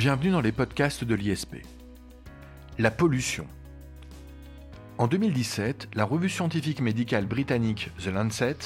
[0.00, 1.56] Bienvenue dans les podcasts de l'ISP.
[2.78, 3.46] La pollution.
[4.96, 8.56] En 2017, la revue scientifique médicale britannique The Lancet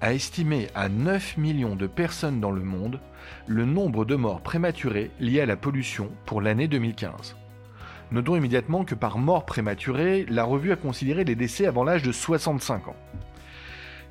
[0.00, 3.00] a estimé à 9 millions de personnes dans le monde
[3.48, 7.34] le nombre de morts prématurées liées à la pollution pour l'année 2015.
[8.12, 12.12] Notons immédiatement que par mort prématurée, la revue a considéré les décès avant l'âge de
[12.12, 12.96] 65 ans.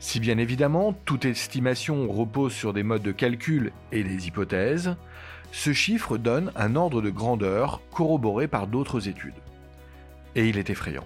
[0.01, 4.97] Si bien évidemment, toute estimation repose sur des modes de calcul et des hypothèses,
[5.51, 9.33] ce chiffre donne un ordre de grandeur corroboré par d'autres études.
[10.35, 11.05] Et il est effrayant.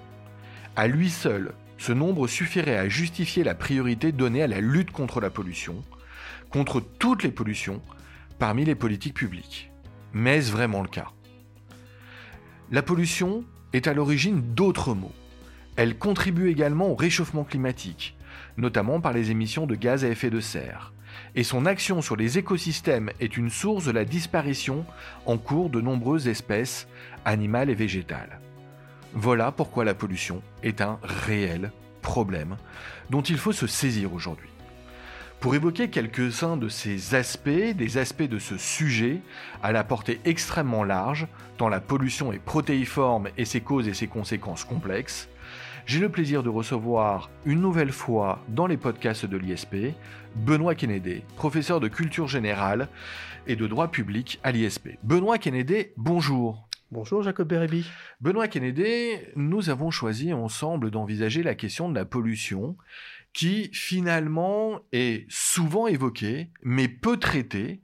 [0.75, 5.21] À lui seul, ce nombre suffirait à justifier la priorité donnée à la lutte contre
[5.21, 5.83] la pollution,
[6.49, 7.81] contre toutes les pollutions,
[8.39, 9.71] parmi les politiques publiques.
[10.13, 11.11] Mais est-ce vraiment le cas?
[12.71, 15.11] La pollution est à l'origine d'autres maux.
[15.75, 18.15] Elle contribue également au réchauffement climatique,
[18.57, 20.93] notamment par les émissions de gaz à effet de serre,
[21.35, 24.85] et son action sur les écosystèmes est une source de la disparition
[25.25, 26.87] en cours de nombreuses espèces
[27.25, 28.39] animales et végétales.
[29.13, 32.57] Voilà pourquoi la pollution est un réel problème
[33.09, 34.49] dont il faut se saisir aujourd'hui.
[35.39, 39.19] Pour évoquer quelques-uns de ces aspects, des aspects de ce sujet,
[39.61, 41.27] à la portée extrêmement large,
[41.57, 45.27] tant la pollution est protéiforme et ses causes et ses conséquences complexes,
[45.85, 49.75] j'ai le plaisir de recevoir une nouvelle fois dans les podcasts de l'ISP
[50.35, 52.87] Benoît Kennedy, professeur de culture générale
[53.47, 54.89] et de droit public à l'ISP.
[55.03, 56.67] Benoît Kennedy, bonjour.
[56.91, 57.85] Bonjour Jacob Bérébi.
[58.21, 62.77] Benoît Kennedy, nous avons choisi ensemble d'envisager la question de la pollution
[63.33, 67.81] qui finalement est souvent évoquée mais peu traitée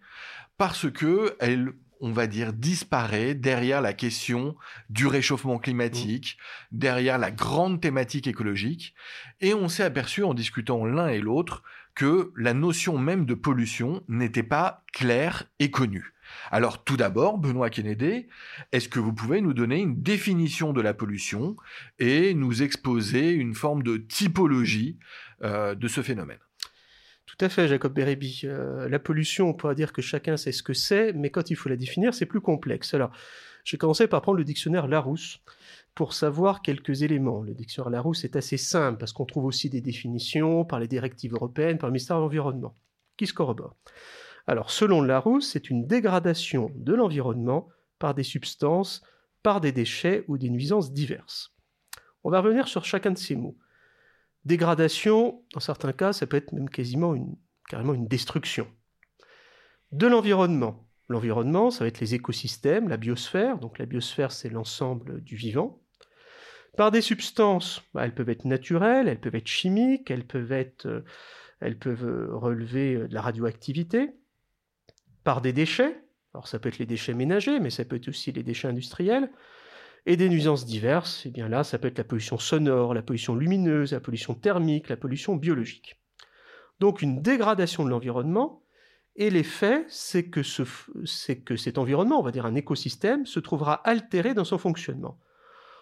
[0.58, 4.56] parce que elle on va dire, disparaît derrière la question
[4.90, 6.38] du réchauffement climatique,
[6.72, 8.94] derrière la grande thématique écologique.
[9.42, 11.64] Et on s'est aperçu en discutant l'un et l'autre
[11.96, 16.14] que la notion même de pollution n'était pas claire et connue.
[16.52, 18.28] Alors tout d'abord, Benoît Kennedy,
[18.72, 21.56] est-ce que vous pouvez nous donner une définition de la pollution
[21.98, 24.98] et nous exposer une forme de typologie
[25.42, 26.40] euh, de ce phénomène?
[27.40, 28.42] Tout à fait, Jacob Bérébi.
[28.44, 31.56] Euh, la pollution, on pourra dire que chacun sait ce que c'est, mais quand il
[31.56, 32.94] faut la définir, c'est plus complexe.
[32.94, 33.12] Alors,
[33.64, 35.40] j'ai commencé par prendre le dictionnaire Larousse
[35.96, 37.42] pour savoir quelques éléments.
[37.42, 41.34] Le dictionnaire Larousse est assez simple parce qu'on trouve aussi des définitions par les directives
[41.34, 42.76] européennes, par le ministère de l'Environnement,
[43.16, 43.78] qui se corroborent.
[44.46, 49.02] Alors, selon Larousse, c'est une dégradation de l'environnement par des substances,
[49.44, 51.54] par des déchets ou des nuisances diverses.
[52.26, 53.56] On va revenir sur chacun de ces mots.
[54.46, 57.36] Dégradation, dans certains cas, ça peut être même quasiment une,
[57.68, 58.68] carrément une destruction.
[59.92, 60.88] De l'environnement.
[61.08, 63.58] L'environnement, ça va être les écosystèmes, la biosphère.
[63.58, 65.82] Donc la biosphère, c'est l'ensemble du vivant.
[66.78, 70.86] Par des substances, bah, elles peuvent être naturelles, elles peuvent être chimiques, elles peuvent, être,
[70.86, 71.02] euh,
[71.60, 74.12] elles peuvent euh, relever euh, de la radioactivité.
[75.24, 76.02] Par des déchets,
[76.34, 79.32] alors ça peut être les déchets ménagers, mais ça peut être aussi les déchets industriels.
[80.06, 83.02] Et des nuisances diverses, et eh bien là, ça peut être la pollution sonore, la
[83.02, 86.00] pollution lumineuse, la pollution thermique, la pollution biologique.
[86.80, 88.64] Donc une dégradation de l'environnement,
[89.16, 90.42] et l'effet, c'est que,
[91.44, 95.20] que cet environnement, on va dire un écosystème, se trouvera altéré dans son fonctionnement.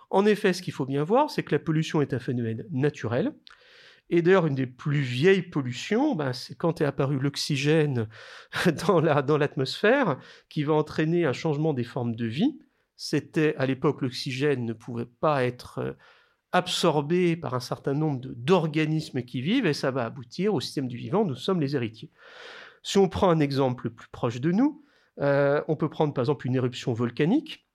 [0.09, 3.33] En effet, ce qu'il faut bien voir, c'est que la pollution est un phénomène naturel.
[4.09, 8.07] Et d'ailleurs, une des plus vieilles pollutions, ben, c'est quand est apparu l'oxygène
[8.87, 10.17] dans l'atmosphère, dans
[10.49, 12.57] qui va entraîner un changement des formes de vie
[12.97, 15.93] c'était à l'époque l'oxygène ne pouvait pas être euh,
[16.51, 20.97] absorbé par un certain nombre d'organismes qui vivent et ça va aboutir au système du
[20.97, 22.11] vivant, nous sommes les héritiers.
[22.81, 24.83] Si on prend un exemple plus proche de nous,
[25.19, 27.67] euh, on peut prendre par exemple une éruption volcanique.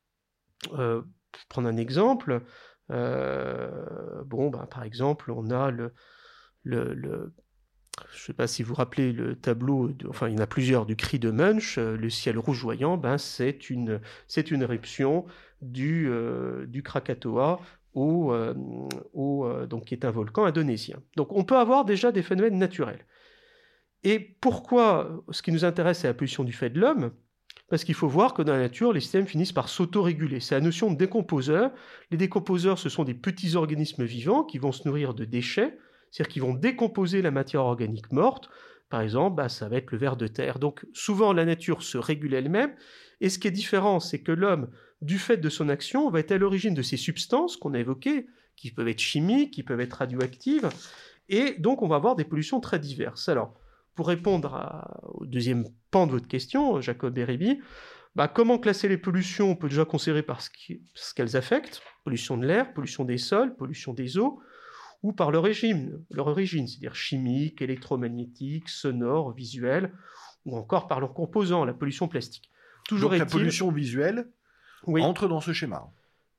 [0.74, 1.02] Euh,
[1.32, 2.42] pour prendre un exemple,
[2.88, 5.94] bon, ben, par exemple, on a le,
[6.62, 7.32] le
[8.10, 10.46] je ne sais pas si vous vous rappelez le tableau, enfin il y en a
[10.46, 14.00] plusieurs du cri de Munch, euh, le ciel rougeoyant, ben, c'est une,
[14.50, 15.26] une éruption
[15.60, 17.60] du, euh, du Krakatoa,
[17.94, 21.02] au, euh, donc, qui est un volcan indonésien.
[21.16, 23.04] Donc on peut avoir déjà des phénomènes naturels.
[24.04, 27.12] Et pourquoi ce qui nous intéresse, c'est la pollution du fait de l'homme?
[27.68, 30.40] Parce qu'il faut voir que dans la nature, les systèmes finissent par s'autoréguler.
[30.40, 31.70] C'est la notion de décomposeur.
[32.10, 35.78] Les décomposeurs, ce sont des petits organismes vivants qui vont se nourrir de déchets,
[36.12, 38.48] c'est-à-dire qu'ils vont décomposer la matière organique morte.
[38.90, 40.58] Par exemple, bah, ça va être le ver de terre.
[40.58, 42.74] Donc souvent, la nature se régule elle-même.
[43.22, 44.68] Et ce qui est différent, c'est que l'homme,
[45.00, 48.26] du fait de son action, va être à l'origine de ces substances qu'on a évoquées,
[48.56, 50.68] qui peuvent être chimiques, qui peuvent être radioactives.
[51.30, 53.30] Et donc, on va avoir des pollutions très diverses.
[53.30, 53.58] Alors,
[53.94, 57.60] pour répondre au deuxième pan de votre question, Jacob Bérébi,
[58.14, 59.52] bah, comment classer les pollutions?
[59.52, 61.80] On peut déjà considérer par ce qu'elles affectent.
[62.04, 64.40] Pollution de l'air, pollution des sols, pollution des eaux
[65.02, 69.92] ou par leur régime, leur origine, c'est-à-dire chimique, électromagnétique, sonore, visuel,
[70.44, 72.50] ou encore par leurs composants, la pollution plastique.
[72.88, 74.28] Toujours Donc la pollution visuelle
[74.86, 75.02] Oui.
[75.02, 75.88] entre dans ce schéma.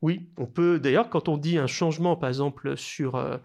[0.01, 3.38] Oui, on peut d'ailleurs quand on dit un changement par exemple sur euh,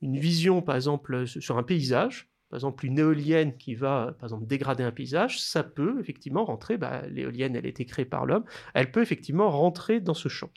[0.00, 4.46] une vision par exemple sur un paysage, par exemple une éolienne qui va par exemple
[4.46, 8.44] dégrader un paysage, ça peut effectivement rentrer, bah, l'éolienne elle a été créée par l'homme,
[8.72, 10.50] elle peut effectivement rentrer dans ce champ.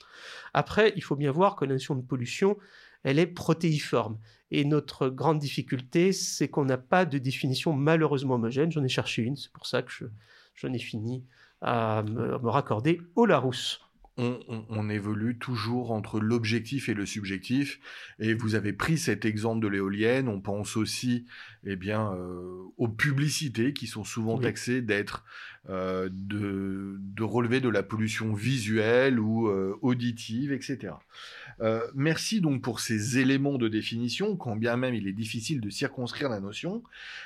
[0.54, 2.58] Après, il faut bien voir que la notion de pollution,
[3.04, 4.18] elle est protéiforme.
[4.52, 8.72] Et notre grande difficulté, c'est qu'on n'a pas de définition malheureusement homogène.
[8.72, 10.06] J'en ai cherché une, c'est pour ça que je,
[10.56, 11.24] j'en ai fini
[11.62, 13.82] à me, me raccorder au Larousse.
[14.18, 17.80] on, on- on évolue toujours entre l'objectif et le subjectif.
[18.20, 20.28] Et vous avez pris cet exemple de l'éolienne.
[20.28, 21.26] On pense aussi,
[21.64, 24.44] eh bien, euh, aux publicités qui sont souvent Oui.
[24.44, 25.24] taxées d'être
[25.70, 30.94] euh, de, de relever de la pollution visuelle ou euh, auditive, etc.
[31.62, 35.70] Euh, merci donc pour ces éléments de définition, quand bien même il est difficile de
[35.70, 36.84] circonscrire la notion.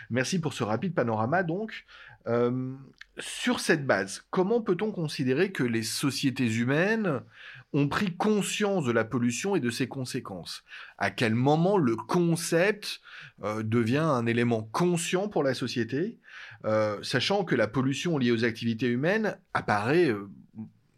[0.09, 1.85] Merci pour ce rapide panorama donc.
[2.25, 2.73] Euh,
[3.19, 7.21] sur cette base, comment peut-on considérer que les sociétés humaines
[7.73, 10.63] ont pris conscience de la pollution et de ses conséquences?
[10.97, 13.01] À quel moment le concept
[13.43, 16.17] euh, devient un élément conscient pour la société,
[17.01, 20.15] sachant que la pollution liée aux activités humaines apparaît,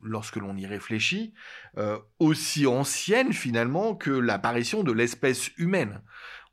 [0.05, 1.33] lorsque l'on y réfléchit,
[1.77, 6.01] euh, aussi ancienne finalement que l'apparition de l'espèce humaine.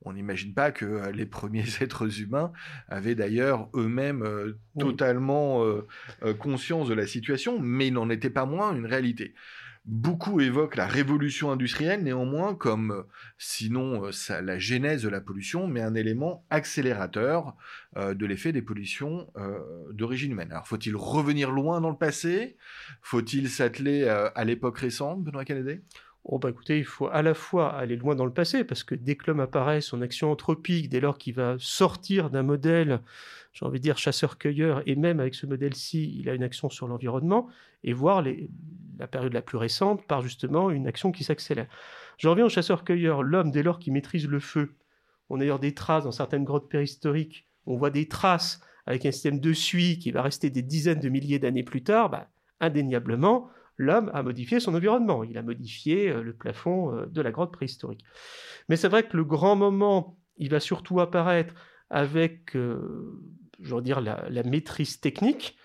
[0.05, 2.53] On n'imagine pas que euh, les premiers êtres humains
[2.89, 4.83] avaient d'ailleurs eux-mêmes euh, Oui.
[4.85, 5.87] totalement euh,
[6.39, 9.35] conscience de la situation, mais il n'en était pas moins une réalité.
[9.85, 13.03] Beaucoup évoquent la révolution industrielle néanmoins comme, euh,
[13.37, 17.57] sinon euh, la genèse de la pollution, mais un élément accélérateur
[17.97, 19.27] euh, de l'effet des pollutions
[19.91, 20.53] d'origine humaine.
[20.53, 22.57] Alors faut-il revenir loin dans le passé?
[23.01, 25.83] Faut-il s'atteler à l'époque récente, Benoît Canadé
[26.25, 28.95] Oh bah écoutez, il faut à la fois aller loin dans le passé, parce que
[28.95, 33.01] dès que l'homme apparaît, son action anthropique, dès lors qu'il va sortir d'un modèle,
[33.53, 36.89] j'ai envie de dire chasseur-cueilleur, et même avec ce modèle-ci, il a une action sur
[36.89, 37.49] l'environnement,
[37.85, 38.23] et voir
[38.99, 41.69] la période la plus récente par justement une action qui s'accélère.
[42.19, 44.75] Je reviens au chasseur-cueilleur, l'homme, dès lors qu'il maîtrise le feu,
[45.29, 49.13] on a d'ailleurs des traces dans certaines grottes préhistoriques, on voit des traces avec un
[49.13, 52.29] système de suie qui va rester des dizaines de milliers d'années plus tard, bah,
[52.61, 55.25] indéniablement, l'homme a modifié son environnement.
[55.25, 58.05] Il a modifié euh, le plafond euh, de la grotte préhistorique.
[58.69, 61.55] Mais c'est vrai que le grand moment, il va surtout apparaître
[61.91, 63.21] avec, euh,
[63.81, 65.57] dire, la, maîtrise technique,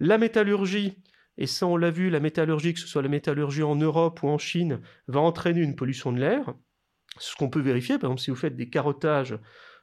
[0.00, 0.98] la métallurgie.
[1.38, 4.28] Et ça, on l'a vu, la métallurgie, que ce soit la métallurgie en Europe ou
[4.28, 6.54] en Chine, va entraîner une pollution de l'air.
[7.18, 9.38] Ce qu'on peut vérifier, par exemple, si vous faites des carottages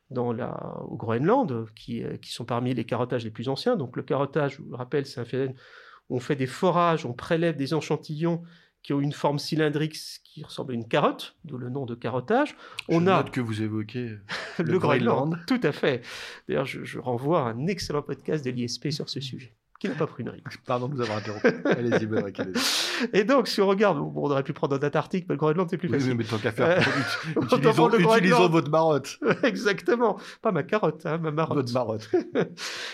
[0.10, 3.76] dans la, au Groenland, qui, euh, qui sont parmi les carottages les plus anciens.
[3.76, 5.56] Donc le carottage, je vous le rappelle, c'est un phénomène
[6.10, 8.42] on fait des forages, on prélève des échantillons
[8.84, 12.56] qui ont une forme cylindrique qui ressemble à une carotte, d'où le nom de carottage.
[12.88, 14.18] On Je a note que vous évoquez
[14.58, 15.30] le, le Groenland.
[15.30, 15.46] Groenland.
[15.48, 16.06] Tout à fait.
[16.48, 19.96] D'ailleurs, je, je renvoie à un excellent podcast de l'ISP sur ce sujet, qui n'a
[19.96, 20.44] pas pris une ride.
[20.66, 21.48] Pardon de vous avoir interrompu.
[21.66, 22.60] Allez-y, Benoît Canadé.
[23.14, 25.78] Et donc, si on regarde, bon, on aurait pu prendre l'Antarctique, mais le Groenland, c'est
[25.78, 26.12] plus Oui, facile.
[26.12, 29.18] oui, mais tant qu'à faire, Euh, utilisons, utilisons votre marotte.
[29.44, 30.20] Exactement.
[30.42, 31.58] Pas ma carotte, hein, ma marotte.
[31.58, 32.10] Votre marotte.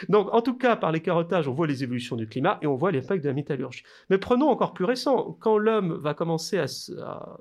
[0.09, 2.75] Donc, en tout cas, par les carottages, on voit les évolutions du climat et on
[2.75, 3.83] voit l'impact de la métallurgie.
[4.09, 5.37] Mais prenons encore plus récent.
[5.41, 7.37] Quand l'homme va commencer à, se- à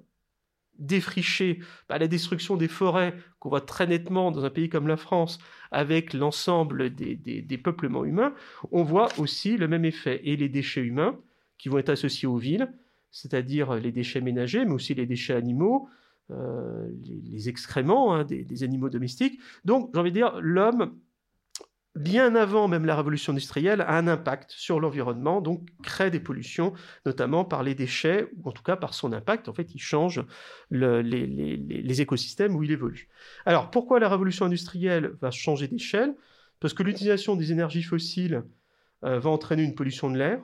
[0.79, 4.96] défricher bah, la destruction des forêts, qu'on voit très nettement dans un pays comme la
[4.96, 5.39] France,
[5.70, 8.34] avec l'ensemble des, peuplements humains,
[8.72, 10.20] on voit aussi le même effet.
[10.25, 11.19] Et les déchets humains,
[11.58, 12.72] qui vont être associés aux villes,
[13.10, 15.89] c'est-à-dire les déchets ménagers, mais aussi les déchets animaux,
[16.31, 19.39] euh, les, les excréments hein, des, des animaux domestiques.
[19.65, 20.94] Donc, j'ai envie de dire, l'homme
[21.94, 26.72] bien avant même la révolution industrielle, a un impact sur l'environnement, donc crée des pollutions,
[27.06, 29.48] notamment par les déchets, ou en tout cas par son impact.
[29.48, 30.24] En fait, il change
[30.70, 33.08] le- les, écosystèmes où il évolue.
[33.46, 36.15] Alors, pourquoi la révolution industrielle va changer d'échelle?
[36.58, 38.43] Parce que l'utilisation des énergies fossiles
[39.05, 40.41] euh, va entraîner une pollution de l'air.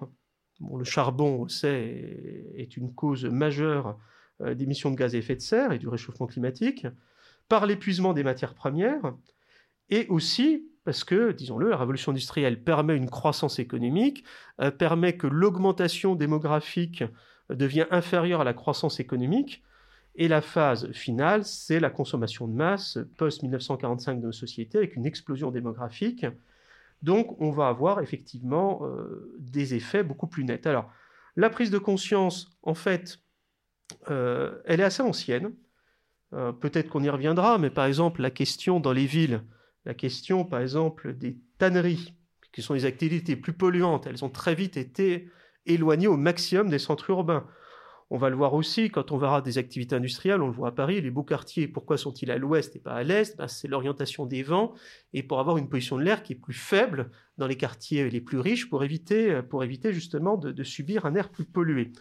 [0.60, 3.98] Bon, le charbon, on sait, est une cause majeure
[4.42, 6.86] euh, d'émissions de gaz à effet de serre et du réchauffement climatique,
[7.48, 9.14] par l'épuisement des matières premières,
[9.88, 14.24] et aussi parce que, disons-le, la révolution industrielle permet une croissance économique,
[14.60, 17.02] euh, permet que l'augmentation démographique
[17.50, 19.62] euh, devient inférieure à la croissance économique,
[20.16, 25.06] et la phase finale, c'est la consommation de masse post-1945 de nos sociétés avec une
[25.06, 26.26] explosion démographique.
[27.02, 30.66] Donc, on va avoir effectivement euh, des effets beaucoup plus nets.
[30.66, 30.90] Alors,
[31.36, 33.20] la prise de conscience, en fait,
[34.08, 35.52] elle est assez ancienne.
[36.30, 39.42] Peut-être qu'on y reviendra, mais par exemple, la question dans les villes,
[39.84, 42.14] la question, par exemple, des tanneries,
[42.52, 45.30] qui sont les activités plus polluantes, elles ont très vite été
[45.66, 47.46] éloignées au maximum des centres urbains.
[48.12, 50.72] On va le voir aussi quand on verra des activités industrielles, on le voit à
[50.72, 53.36] Paris, les beaux quartiers, pourquoi sont-ils à l'ouest et pas à l'est?
[53.36, 54.74] Ben, C'est l'orientation des vents
[55.12, 58.20] et pour avoir une position de l'air qui est plus faible dans les quartiers les
[58.20, 61.92] plus riches pour éviter justement de, subir un air plus pollué.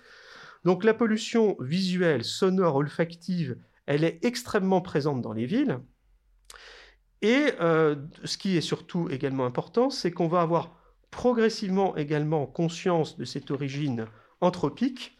[0.65, 5.79] Donc la pollution visuelle, sonore, olfactive, elle est extrêmement présente dans les villes.
[7.21, 10.77] Et euh, ce qui est surtout également important, c'est qu'on va avoir
[11.11, 14.05] progressivement également conscience de cette origine
[14.41, 15.17] anthropique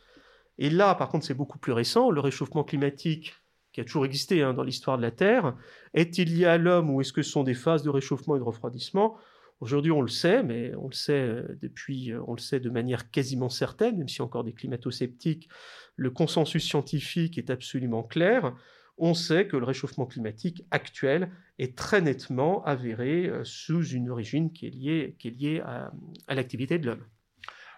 [0.60, 2.12] et là, par contre, c'est beaucoup plus récent.
[2.12, 3.34] Le réchauffement climatique,
[3.72, 5.56] qui a toujours existé hein, dans l'histoire de la Terre,
[5.94, 8.44] est-il lié à l'homme ou est-ce que ce sont des phases de réchauffement et de
[8.44, 9.18] refroidissement?
[9.62, 12.70] Aujourd'hui, on le sait, mais on le sait euh, depuis, euh, on le sait de
[12.70, 15.50] manière quasiment certaine, même si encore des climato-sceptiques,
[15.96, 18.53] le consensus scientifique est absolument clair.
[19.00, 24.51] On sait que le réchauffement climatique actuel est très nettement avéré euh, sous une origine
[24.51, 27.06] qui est liée, à l'activité de l'homme.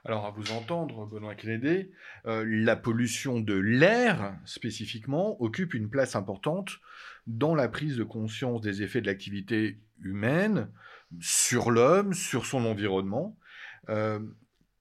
[0.04, 1.92] Alors, à vous entendre, Benoît Kennedy,
[2.26, 6.80] euh, la pollution de l'air, spécifiquement, occupe une place importante
[7.28, 10.72] dans la prise de conscience des effets de l'activité humaine
[11.20, 13.38] sur l'homme, sur son environnement.
[13.90, 14.20] Euh,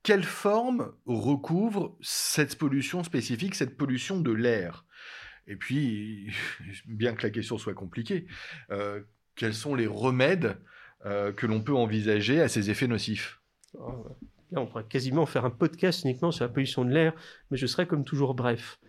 [0.02, 4.86] quelle forme recouvre cette pollution spécifique, cette pollution de l'air?
[5.50, 6.32] Et puis,
[6.86, 8.26] bien que la question soit compliquée,
[8.70, 9.02] euh,
[9.34, 10.56] quels sont les remèdes
[11.36, 13.40] que l'on peut envisager à ces effets nocifs?
[13.78, 13.94] Ah
[14.52, 17.14] Là, on pourrait quasiment faire un podcast uniquement sur la pollution de l'air,
[17.50, 18.80] mais je serai comme toujours bref.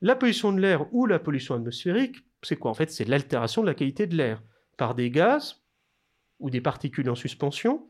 [0.00, 2.70] La pollution de l'air ou la pollution atmosphérique, c'est quoi?
[2.70, 4.42] En fait, c'est l'altération de la qualité de l'air
[4.76, 5.62] par des gaz
[6.40, 7.86] ou des particules en suspension.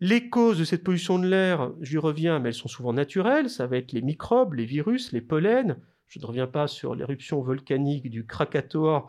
[0.00, 3.48] Les causes de cette pollution de l'air, j'y reviens, mais elles sont souvent naturelles.
[3.48, 5.76] Ça va être les microbes, les virus, les pollens.
[6.08, 9.08] Je ne reviens pas sur l'éruption volcanique du Krakatoa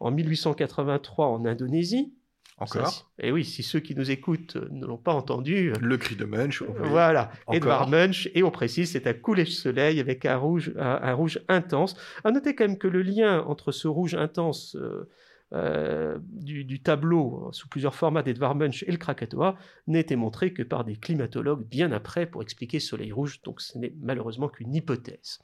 [0.00, 2.14] en 1883 en Indonésie.
[2.58, 5.70] Encore Et eh oui, si ceux qui nous écoutent ne l'ont pas entendu.
[5.70, 6.62] Euh, le cri de Munch.
[6.62, 11.14] Voilà, Edward Munch, et on précise, c'est un couler de soleil avec un rouge, un,
[11.14, 11.96] rouge intense.
[12.24, 15.08] À noter quand même que le lien entre ce rouge intense euh,
[15.54, 19.56] euh, du, tableau sous plusieurs formats d'Edvard Munch et le Krakatoa
[19.92, 23.92] été montré que par des climatologues bien après pour expliquer soleil rouge, donc ce n'est
[24.00, 25.40] malheureusement qu'une hypothèse.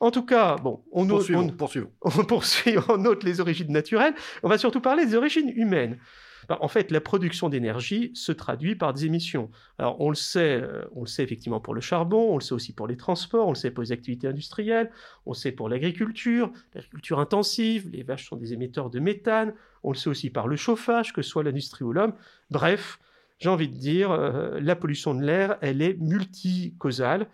[0.00, 1.48] En tout cas, bon, on, note, on,
[2.02, 5.98] on poursuit, on note les origines naturelles, on va surtout parler des origines humaines.
[6.48, 9.50] En fait, la production d'énergie se traduit par des émissions.
[9.78, 12.54] Alors, on le sait, euh, on le sait effectivement pour le charbon, on le sait
[12.54, 14.90] aussi pour les transports, on le sait pour les activités industrielles,
[15.26, 19.52] on le sait pour l'agriculture, l'agriculture intensive, les vaches sont des émetteurs de méthane,
[19.82, 22.14] on le sait aussi par le chauffage, que ce soit l'industrie ou l'homme.
[22.50, 22.98] Bref,
[23.38, 27.28] j'ai envie de dire, euh, la pollution de l'air, elle est multicausale.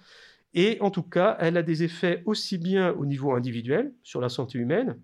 [0.55, 4.29] Et en tout cas, elle a des effets aussi bien au niveau individuel, sur la
[4.29, 5.01] santé humaine,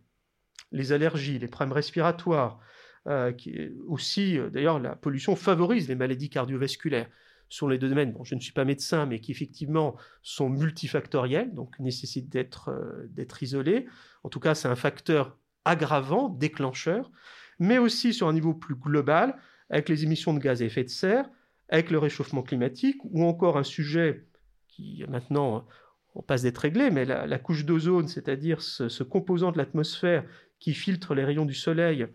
[0.72, 2.60] les allergies, les problèmes respiratoires,
[3.06, 7.08] euh, qui aussi, euh, d'ailleurs, la pollution favorise les maladies cardiovasculaires.
[7.48, 10.50] Ce sont les deux domaines, bon, je ne suis pas médecin, mais qui effectivement sont
[10.50, 13.86] multifactoriels, donc nécessitent d'être euh, isolés.
[14.22, 17.10] En tout cas, c'est un facteur aggravant, déclencheur,
[17.58, 19.34] mais aussi sur un niveau plus global,
[19.70, 21.28] avec les émissions de gaz à effet de serre,
[21.70, 24.26] avec le réchauffement climatique, ou encore un sujet
[24.68, 25.66] qui maintenant
[26.14, 30.24] on passe d'être réglé, mais la, couche d'ozone, c'est-à-dire ce, ce, composant de l'atmosphère
[30.58, 32.06] qui filtre les rayons du soleil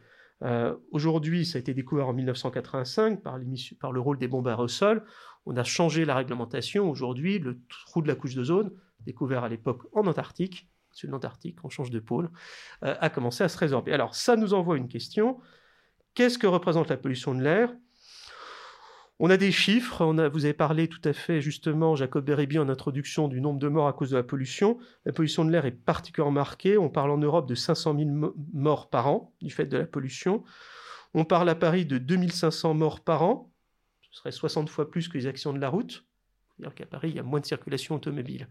[0.44, 5.04] euh, aujourd'hui, ça a été découvert en 1985 par, le rôle des bombes aérosols.
[5.46, 6.90] On a changé la réglementation.
[6.90, 11.70] Aujourd'hui, le trou de la couche d'ozone, découvert à l'époque en Antarctique, sur l'Antarctique, on
[11.70, 12.30] change de pôle,
[12.84, 13.92] euh, a commencé à se résorber.
[13.92, 15.40] Alors, ça nous envoie une question.
[16.14, 17.74] Qu'est-ce que représente la pollution de l'air?
[19.20, 23.28] On a des chiffres, vous avez parlé tout à fait justement, Jacob Beribi, en introduction
[23.28, 24.78] du nombre de morts à cause de la pollution.
[25.06, 26.78] La pollution de l'air est particulièrement marquée.
[26.78, 28.10] On parle en Europe de 500 000
[28.54, 30.44] morts par an du fait de la pollution.
[31.14, 33.50] On parle à Paris de 2500 morts par an.
[34.12, 36.06] Ce serait 60 fois plus que les accidents de la route.
[36.58, 38.50] C'est-à-dire qu'à Paris, il y a moins de circulation automobile.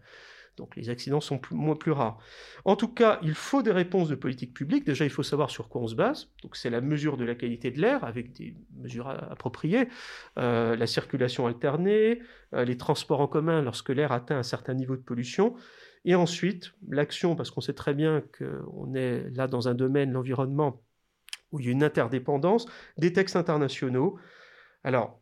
[0.57, 2.17] Donc les accidents sont plus, moins plus rares.
[2.63, 4.85] En tout cas, il faut des réponses de politique publique.
[4.85, 6.29] Déjà, il faut savoir sur quoi on se base.
[6.43, 9.89] Donc c'est la mesure de la qualité de l'air avec des mesures appropriées,
[10.37, 12.21] euh, la circulation alternée,
[12.53, 15.55] euh, les transports en commun lorsque l'air atteint un certain niveau de pollution.
[16.05, 20.83] Et ensuite, l'action, parce qu'on sait très bien qu'on est là dans un domaine, l'environnement,
[21.51, 24.19] où il y a une interdépendance, des textes internationaux.
[24.83, 25.19] Alors,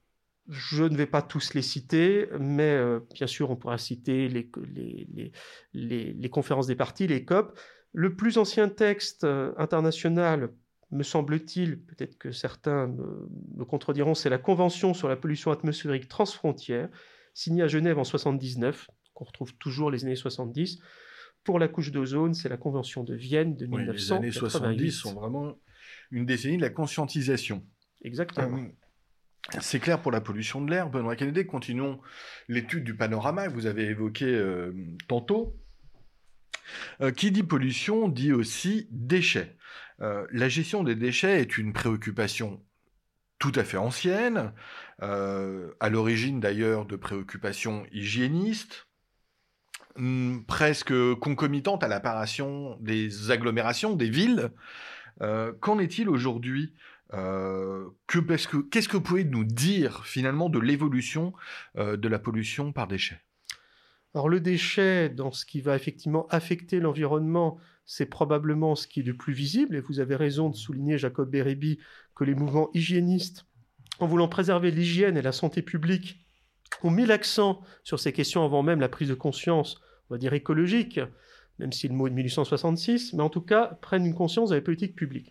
[0.50, 4.50] je ne vais pas tous les citer, mais euh, bien sûr, on pourra citer les,
[6.30, 7.58] conférences des partis, les COP.
[7.94, 10.50] Le plus ancien texte euh, international,
[10.92, 16.90] me semble-t-il, peut-être que certains me, contrediront, c'est la Convention sur la pollution atmosphérique transfrontière,
[17.34, 20.80] signée à Genève en 79, qu'on retrouve toujours les années 70.
[21.44, 25.14] Pour la couche d'ozone, c'est la Convention de Vienne de oui, Les années 70 sont
[25.14, 25.56] vraiment
[26.12, 27.66] une décennie de la conscientisation.
[28.04, 28.58] Exactement.
[28.58, 28.68] Euh,
[29.60, 30.90] c'est clair pour la pollution de l'air.
[30.90, 32.00] Benoît Kennedy, continuons
[32.48, 34.72] l'étude du panorama que vous avez évoqué euh,
[35.08, 35.56] tantôt.
[37.02, 39.58] Euh, qui dit pollution dit aussi déchets.
[40.02, 42.64] Euh, la gestion des déchets est une préoccupation
[43.38, 44.54] tout à fait ancienne,
[45.00, 48.88] à l'origine d'ailleurs de préoccupations hygiénistes,
[49.98, 54.52] hmm, presque concomitantes à l'apparition des agglomérations, des villes.
[55.20, 56.74] Qu'en est-il aujourd'hui
[57.12, 61.34] Qu'est-ce que, que, vous pouvez nous dire finalement de l'évolution
[61.76, 63.22] de la pollution par déchets
[64.16, 69.04] alors le déchet, dans ce qui va effectivement affecter l'environnement, c'est probablement ce qui est
[69.04, 71.80] le plus visible, et vous avez raison de souligner, Jacob Bérébi,
[72.16, 73.46] que les mouvements hygiénistes,
[74.00, 76.20] en voulant préserver l'hygiène et la santé publique,
[76.84, 80.34] ont mis l'accent sur ces questions avant même la prise de conscience, on va dire
[80.34, 81.00] écologique,
[81.58, 84.56] même si le mot est de 1866, mais en tout cas prennent une conscience de
[84.56, 85.30] la politique publique.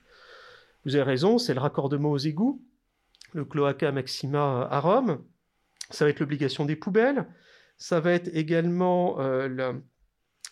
[0.85, 2.65] Vous avez raison, c'est le raccordement aux égouts,
[3.33, 5.25] le cloaca maxima à Rome,
[5.91, 7.27] ça va être l'obligation des poubelles,
[7.77, 9.73] ça va être également euh,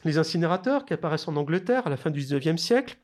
[0.04, 2.98] les incinérateurs qui apparaissent en Angleterre à la fin du 19e siècle.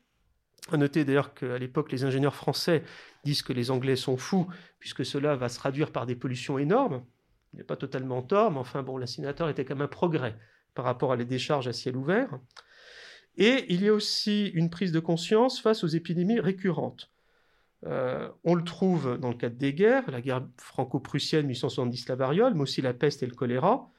[0.71, 2.83] À noter d'ailleurs qu'à l'époque, les ingénieurs français
[3.23, 4.47] disent que les Anglais sont fous,
[4.79, 7.03] puisque cela va se traduire par des pollutions énormes.
[7.53, 10.37] Il n'est pas totalement tort, mais enfin, bon, l'incinérateur était quand même un progrès
[10.73, 12.37] par rapport à les décharges à ciel ouvert.
[13.37, 17.11] Et il y a aussi une prise de conscience face aux épidémies récurrentes.
[17.85, 22.53] Euh, on le trouve dans le cadre des guerres, la guerre franco-prussienne 1870, la variole,
[22.55, 23.89] mais aussi la peste et le choléra.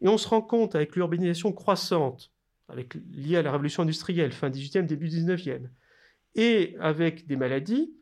[0.00, 2.32] Et on se rend compte avec l'urbanisation croissante,
[2.68, 5.68] avec, liée à la révolution industrielle, fin 18e, début 19e,
[6.34, 7.94] et avec des maladies,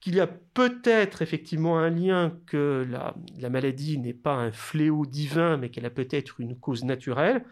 [0.00, 5.06] qu'il y a peut-être effectivement un lien que la, la maladie n'est pas un fléau
[5.06, 7.44] divin, mais qu'elle a peut-être une cause naturelle.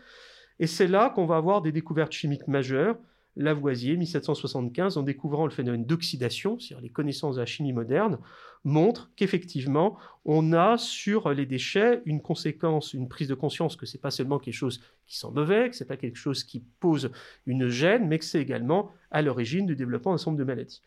[0.59, 2.99] Et c'est là qu'on va avoir des découvertes chimiques majeures,
[3.36, 8.18] Lavoisier, 1775, en découvrant le phénomène d'oxydation, c'est-à-dire les connaissances de la chimie moderne,
[8.64, 13.96] montre qu'effectivement, on a sur les déchets une conséquence, une prise de conscience que ce
[13.96, 16.60] n'est pas seulement quelque chose qui sent mauvais, que ce n'est pas quelque chose qui
[16.80, 17.10] pose
[17.46, 20.82] une gêne, mais que c'est également à l'origine du développement d'un certain de maladies.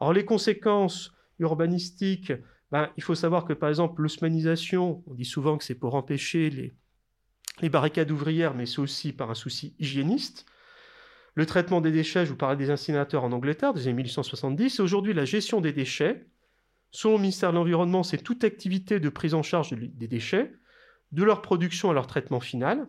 [0.00, 2.32] Alors les conséquences urbanistiques,
[2.70, 6.50] ben, il faut savoir que par exemple l'osmanisation, on dit souvent que c'est pour empêcher
[6.50, 6.74] les,
[7.62, 10.46] les barricades ouvrières, mais c'est aussi par un souci hygiéniste.
[11.38, 14.80] Le traitement des déchets, je vous parlais des incinérateurs en Angleterre, des années 1870.
[14.80, 16.26] Aujourd'hui, la gestion des déchets,
[16.90, 20.52] selon le ministère de l'Environnement, c'est toute activité de prise en charge des déchets,
[21.12, 22.88] de leur production à leur traitement final.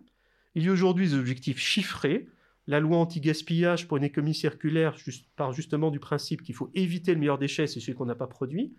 [0.55, 2.27] Il y a aujourd'hui des objectifs chiffrés.
[2.65, 4.95] La loi anti-gaspillage pour une économie circulaire
[5.35, 8.25] part justement du principe qu'il faut éviter le meilleur déchet, c'est celui qu'on n'a pas
[8.25, 8.73] produit.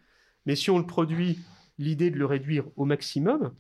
[0.47, 1.39] Mais si on le produit,
[1.79, 3.55] l'idée de le réduire au maximum.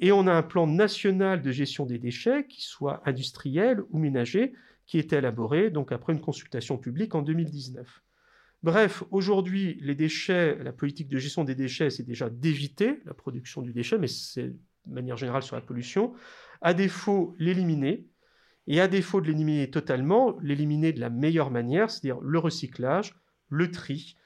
[0.00, 4.52] Et on a un plan national de gestion des déchets, qui soit industriel ou ménager,
[4.90, 8.02] qui était élaboré donc après une consultation publique en 2019.
[8.64, 13.62] Bref, aujourd'hui, les déchets, la politique de gestion des déchets, c'est déjà d'éviter la production
[13.62, 16.12] du déchet, mais c'est de manière générale sur la pollution.
[16.60, 18.08] À défaut, l'éliminer.
[18.66, 23.14] Et à défaut de l'éliminer totalement, l'éliminer de la meilleure manière, c'est-à-dire le recyclage,
[23.48, 24.16] le tri,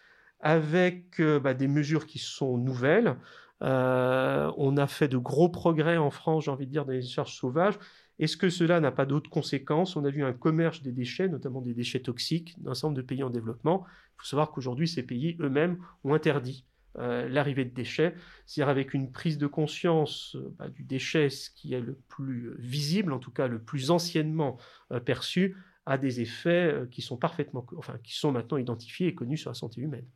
[0.40, 3.16] avec euh, bah, des mesures qui sont nouvelles.
[3.62, 7.03] Euh, on a fait de gros progrès en France, j'ai envie de dire, dans les
[7.03, 7.79] charges sauvages.
[8.18, 9.96] Est-ce que cela n'a pas d'autres conséquences?
[9.96, 13.07] On a vu un commerce des déchets, notamment des déchets toxiques, d'un certain nombre de
[13.07, 13.85] pays en développement.
[13.87, 16.64] Il faut savoir qu'aujourd'hui, ces pays eux-mêmes ont interdit
[16.96, 18.14] euh, l'arrivée de déchets,
[18.46, 22.55] c'est-à-dire avec une prise de conscience euh, bah, du déchet, ce qui est le plus
[22.61, 24.59] visible, en tout cas le plus anciennement
[24.92, 29.37] euh, perçu, a des effets qui sont parfaitement, enfin, qui sont maintenant identifiés et connus
[29.37, 30.07] sur la santé humaine.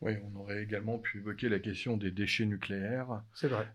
[0.00, 3.22] Oui, on aurait également pu évoquer la question des déchets nucléaires.
[3.34, 3.66] C'est vrai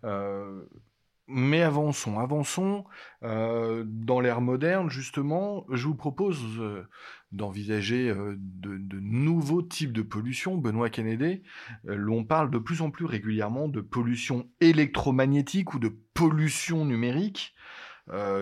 [1.32, 2.86] mais avançons, avançons.
[3.24, 6.88] Euh, dans l'ère moderne, justement, je vous propose euh,
[7.32, 10.58] d'envisager euh, de, nouveaux types de pollution.
[10.58, 11.42] Benoît Kennedy,
[11.84, 17.56] l'on parle de plus en plus régulièrement de pollution électromagnétique ou de pollution numérique.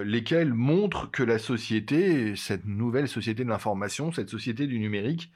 [0.03, 5.31] lesquelles montrent que la société, cette nouvelle société de l'information, cette société du numérique,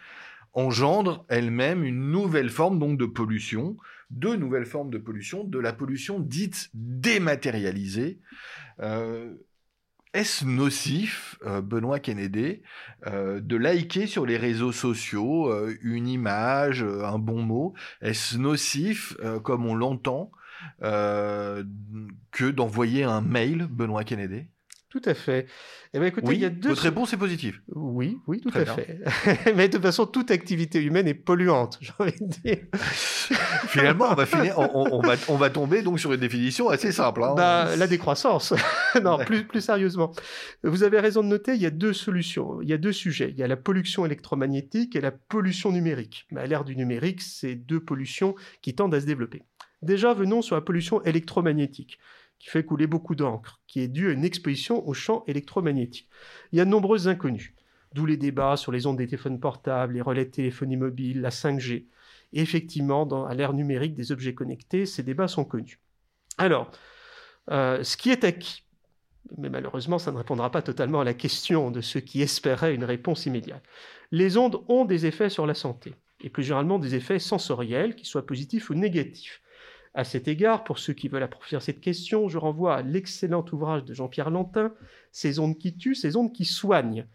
[0.53, 3.77] engendre elle-même une nouvelle forme donc de pollution,
[4.11, 8.19] deux nouvelles formes de pollution, de la pollution dite dématérialisée.
[8.79, 9.33] Euh,
[10.13, 12.61] est-ce nocif, euh, Benoît Kennedy,
[13.07, 17.73] euh, de liker sur les réseaux sociaux une image, un bon mot?
[18.01, 20.31] Est-ce nocif, comme on l'entend,
[20.79, 24.45] que d'envoyer un mail, Benoît Kennedy?
[24.93, 25.47] Tout à fait.
[25.95, 26.69] Eh ben, écoutez, il y a deux...
[26.69, 27.59] Votre réponse est positive.
[27.73, 28.99] Oui, oui, tout à fait.
[29.55, 32.57] Mais de toute façon, toute activité humaine est polluante, j'ai envie de dire.
[33.69, 37.23] Finalement, on va, finir, on, va, on va tomber donc sur une définition assez simple.
[37.23, 37.33] Hein.
[37.35, 38.53] Bah, la décroissance.
[39.03, 40.11] non, plus, plus sérieusement.
[40.61, 43.31] Vous avez raison de noter, il y a deux solutions, il y a deux sujets.
[43.31, 46.27] Il y a la pollution électromagnétique et la pollution numérique.
[46.29, 49.41] Mais à l'ère du numérique, c'est deux pollutions qui tendent à se développer.
[49.81, 51.97] Déjà, venons sur la pollution électromagnétique
[52.43, 56.09] qui fait couler beaucoup d'encre, qui est due à une exposition au champ électromagnétique.
[56.51, 57.55] Il y a de nombreuses inconnues,
[57.93, 61.29] d'où les débats sur les ondes des téléphones portables, les relais de téléphonie mobile, la
[61.29, 61.85] 5G.
[62.33, 65.79] Et effectivement, à l'ère numérique des objets connectés, ces débats sont connus.
[66.37, 66.69] Alors,
[67.49, 68.65] euh, ce qui est acquis,
[69.37, 72.83] mais malheureusement, ça ne répondra pas totalement à la question de ceux qui espéraient une
[72.83, 73.63] réponse immédiate.
[74.11, 78.07] Les ondes ont des effets sur la santé, et plus généralement des effets sensoriels, qu'ils
[78.07, 79.41] soient positifs ou négatifs.
[79.95, 83.85] À cet égard, pour ceux qui veulent approfondir cette question, je renvoie à l'excellent ouvrage
[83.85, 84.73] de Jean-Pierre Lantin,
[85.11, 87.07] Ces ondes qui tuent, ces ondes qui soignent.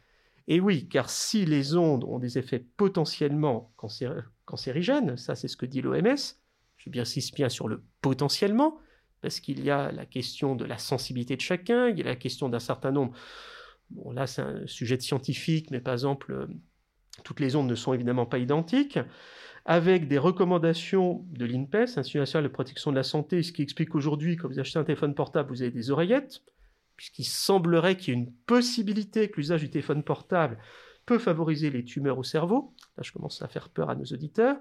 [0.47, 3.73] Et oui, car si les ondes ont des effets potentiellement
[4.47, 6.17] cancérigènes, ça c'est ce que dit l'OMS,
[6.77, 8.79] je bien insiste bien sur le potentiellement,
[9.21, 12.17] parce qu'il y a la question de la sensibilité de chacun, il y a la
[12.17, 13.15] question d'un certain nombre.
[13.91, 16.47] Bon, là, c'est un sujet de scientifique, mais par exemple, euh,
[17.25, 18.99] toutes les ondes ne sont évidemment pas identiques,
[19.65, 23.91] avec des recommandations de l'INPES, Institut national de protection de la santé, ce qui explique
[23.91, 26.43] qu'aujourd'hui, quand vous achetez un téléphone portable, vous avez des oreillettes,
[26.97, 30.59] puisqu'il semblerait qu'il y ait une possibilité que l'usage du téléphone portable
[31.07, 32.75] peut favoriser les tumeurs au cerveau.
[32.97, 34.57] Là, je commence à faire peur à nos auditeurs.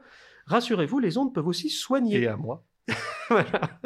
[0.46, 2.22] Rassurez-vous, les ondes peuvent aussi soigner.
[2.22, 2.64] Et à moi.
[3.30, 3.80] voilà.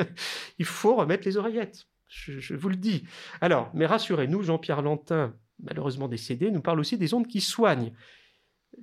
[0.59, 1.87] Il faut remettre les oreillettes.
[2.07, 3.03] Je, vous le dis.
[3.39, 7.93] Alors, mais rassurez-nous, Jean-Pierre Lantin, malheureusement décédé, nous parle aussi des ondes qui soignent.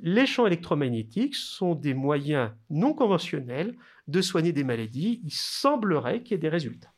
[0.03, 5.20] Les champs électromagnétiques sont des moyens non conventionnels de soigner des maladies.
[5.24, 6.92] Il semblerait qu'il y ait des résultats.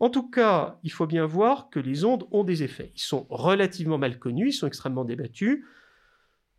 [0.00, 2.92] En tout cas, il faut bien voir que les ondes ont des effets.
[2.96, 5.64] Ils sont relativement mal connus, ils sont extrêmement débattus.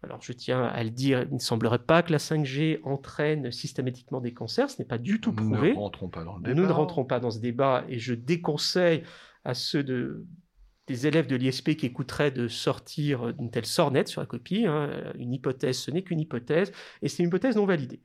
[0.04, 4.22] Alors je tiens à le dire, il ne semblerait pas que la 5G entraîne systématiquement
[4.22, 5.70] des cancers, ce n'est pas du tout prouvé.
[5.70, 6.54] Nous ne rentrons pas dans le débat.
[6.54, 9.04] Nous ne rentrons pas dans ce débat et je déconseille
[9.44, 9.84] à ceux
[10.88, 14.66] des élèves de l'ISP qui écouteraient de sortir une telle sornette sur la copie.
[14.68, 15.14] Hein.
[15.18, 16.72] Une hypothèse, ce n'est qu'une hypothèse
[17.02, 18.02] et c'est une hypothèse non validée.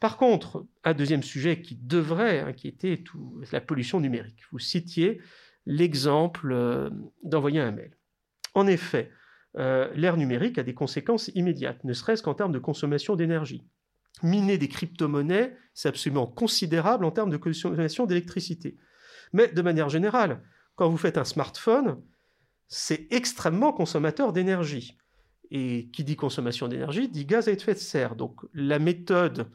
[0.00, 4.40] Par contre, un deuxième sujet qui devrait inquiéter tout, la pollution numérique.
[4.52, 5.20] Vous citiez
[5.66, 6.88] l'exemple euh,
[7.24, 7.96] d'envoyer un mail.
[8.54, 9.10] En effet,
[9.56, 13.64] euh, l'ère numérique a des conséquences immédiates, ne serait-ce qu'en termes de consommation d'énergie.
[14.22, 18.76] Miner des crypto-monnaies, c'est absolument considérable en termes de consommation d'électricité.
[19.32, 20.42] Mais de manière générale,
[20.78, 22.00] quand vous faites un smartphone,
[22.68, 24.96] c'est extrêmement consommateur d'énergie.
[25.50, 28.14] Et qui dit consommation d'énergie dit gaz à effet de serre.
[28.14, 29.50] Donc la méthode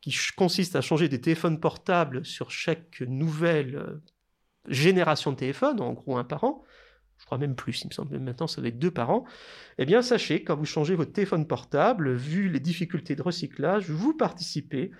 [0.00, 4.02] qui consiste à changer des téléphones portables sur chaque nouvelle euh,
[4.68, 6.62] génération de téléphones, en gros un par an,
[7.18, 9.24] je crois même plus, il me semble maintenant ça va être deux par an,
[9.78, 14.14] eh bien sachez, quand vous changez votre téléphone portable, vu les difficultés de recyclage, vous
[14.16, 14.92] participez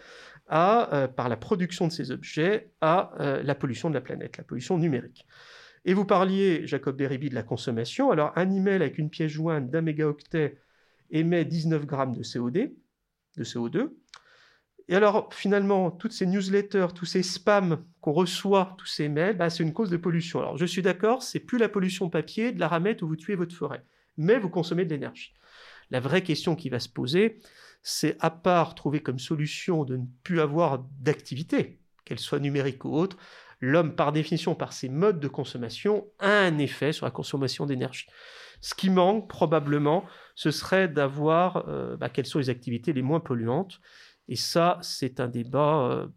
[0.48, 4.38] à, euh, par la production de ces objets à euh, la pollution de la planète,
[4.38, 5.24] la pollution numérique.
[5.84, 8.10] Et vous parliez, Jacob Beribi, de la consommation.
[8.10, 10.58] Alors un email avec une pièce jointe d'un mégaoctet
[11.10, 12.72] émet 19 grammes de CO2,
[13.36, 13.90] de CO2.
[14.90, 19.50] Et alors, finalement, toutes ces newsletters, tous ces spams qu'on reçoit, tous ces mails, bah,
[19.50, 20.40] c'est une cause de pollution.
[20.40, 23.34] Alors, je suis d'accord, c'est plus la pollution papier, de la ramette où vous tuez
[23.34, 23.84] votre forêt,
[24.16, 25.34] mais vous consommez de l'énergie.
[25.90, 27.38] La vraie question qui va se poser,
[27.82, 32.94] c'est à part trouver comme solution de ne plus avoir d'activité, qu'elle soit numérique ou
[32.94, 33.18] autre,
[33.60, 38.06] l'homme, par définition, par ses modes de consommation, a un effet sur la consommation d'énergie.
[38.60, 43.20] Ce qui manque, probablement, ce serait d'avoir euh, bah, quelles sont les activités les moins
[43.20, 43.80] polluantes.
[44.28, 46.10] Et ça, c'est un débat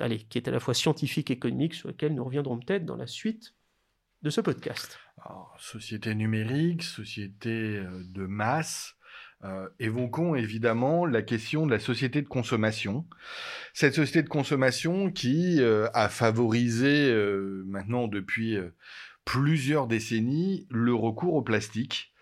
[0.00, 2.96] euh, qui est à la fois scientifique et économique, sur lequel nous reviendrons peut-être dans
[2.96, 3.54] la suite
[4.22, 4.98] de ce podcast.
[5.58, 8.96] société numérique, société euh, de masse,
[9.42, 13.06] euh, évoquons évidemment la question de la société de consommation.
[13.72, 17.12] Cette société de consommation qui a favorisé
[17.66, 18.56] maintenant depuis
[19.24, 22.14] plusieurs décennies le recours au plastique.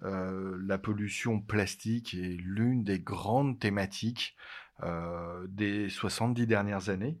[0.00, 4.34] la pollution plastique est l'une des grandes thématiques
[4.82, 7.20] euh, des 70 dernières années.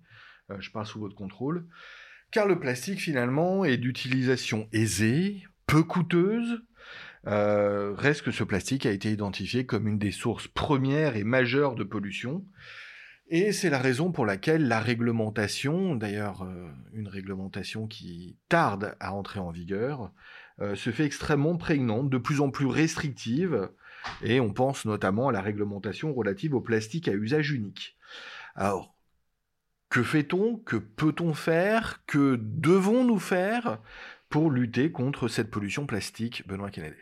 [0.50, 1.66] Euh, je parle sous votre contrôle.
[2.32, 6.64] Car le plastique, finalement, est d'utilisation aisée, peu coûteuse,
[7.26, 11.74] euh, reste que ce plastique a été identifié comme une des sources premières et majeures
[11.74, 12.44] de pollution.
[13.28, 16.46] Et c'est la raison pour laquelle la réglementation, d'ailleurs
[16.92, 20.12] une réglementation qui tarde à entrer en vigueur,
[20.58, 23.70] se fait extrêmement prégnante, de plus en plus restrictive,
[24.22, 27.96] et on pense notamment à la réglementation relative au plastique à usage unique.
[28.54, 28.94] Alors,
[29.88, 30.58] que fait-on?
[30.58, 32.04] Que peut-on faire?
[32.06, 33.80] Que devons-nous faire?
[34.34, 36.98] Pour lutter contre cette pollution plastique, Benoît Kennedy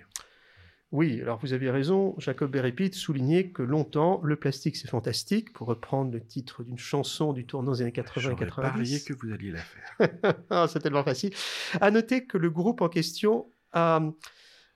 [0.91, 5.67] oui, alors vous avez raison, Jacob Berépit soulignait que longtemps, le plastique c'est fantastique, pour
[5.67, 8.73] reprendre le titre d'une chanson du tournant des années 80 90.
[8.75, 10.35] parié que vous alliez la faire.
[10.51, 11.33] Ah, c'est tellement facile.
[11.81, 14.03] À noter que le groupe en question a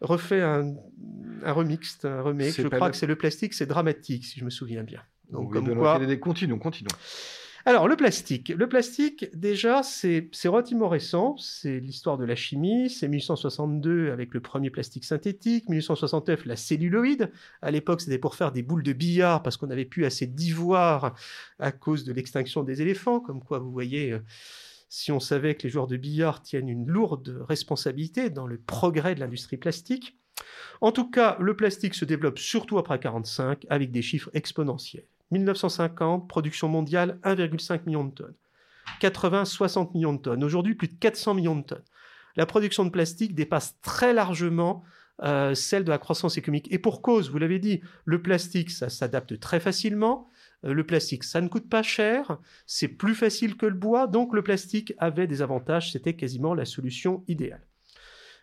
[0.01, 0.75] refait un,
[1.45, 2.55] remix, un remake.
[2.57, 5.03] Je crois que c'est le plastique, c'est dramatique, si je me souviens bien.
[5.31, 6.01] Donc, comme quoi...
[6.17, 6.97] Continuons, continuons.
[7.69, 8.51] Alors, le plastique.
[8.51, 11.37] Le plastique, déjà, c'est relativement récent.
[11.37, 12.89] C'est l'histoire de la chimie.
[12.89, 15.69] C'est 1862 avec le premier plastique synthétique.
[15.69, 17.33] 1869, la celluloïde.
[17.63, 21.17] À l'époque, c'était pour faire des boules de billard parce qu'on n'avait plus assez d'ivoire
[21.59, 23.19] à cause de l'extinction des éléphants.
[23.19, 24.21] Comme quoi, vous voyez, euh,
[24.89, 29.17] si on savait que les joueurs de billard tiennent une lourde responsabilité dans le progrès
[29.17, 30.17] de l'industrie plastique.
[30.81, 35.09] En tout cas, le plastique se développe surtout après 1945 avec des chiffres exponentiels.
[35.31, 38.35] 1950, production mondiale 1,5 million de tonnes.
[39.01, 40.45] 80, 60 millions de tonnes.
[40.45, 41.85] Aujourd'hui, plus de 400 millions de tonnes.
[42.37, 44.85] La production de plastique dépasse très largement
[45.23, 46.69] euh, celle de la croissance économique.
[46.71, 50.29] Et pour cause, vous l'avez dit, le plastique, ça s'adapte très facilement.
[50.65, 52.39] Euh, le plastique, ça ne coûte pas cher.
[52.67, 54.07] C'est plus facile que le bois.
[54.07, 55.93] Donc le plastique avait des avantages.
[55.93, 57.67] C'était quasiment la solution idéale.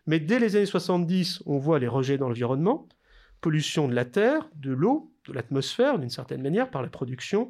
[0.08, 2.88] Mais dès les années 70, on voit les rejets dans l'environnement,
[3.44, 7.50] pollution de la terre, de l'eau, de l'atmosphère d'une certaine manière par la production.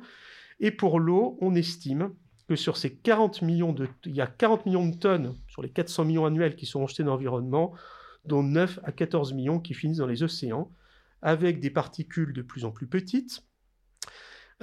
[0.60, 2.12] Et pour l'eau, on estime
[2.50, 5.70] que sur ces 40 millions de, il y a 40 millions de tonnes sur les
[5.70, 7.74] 400 millions annuels qui sont rejetés dans l'environnement,
[8.26, 10.72] dont 9 à 14 millions qui finissent dans les océans,
[11.22, 13.46] avec des particules de plus en plus petites,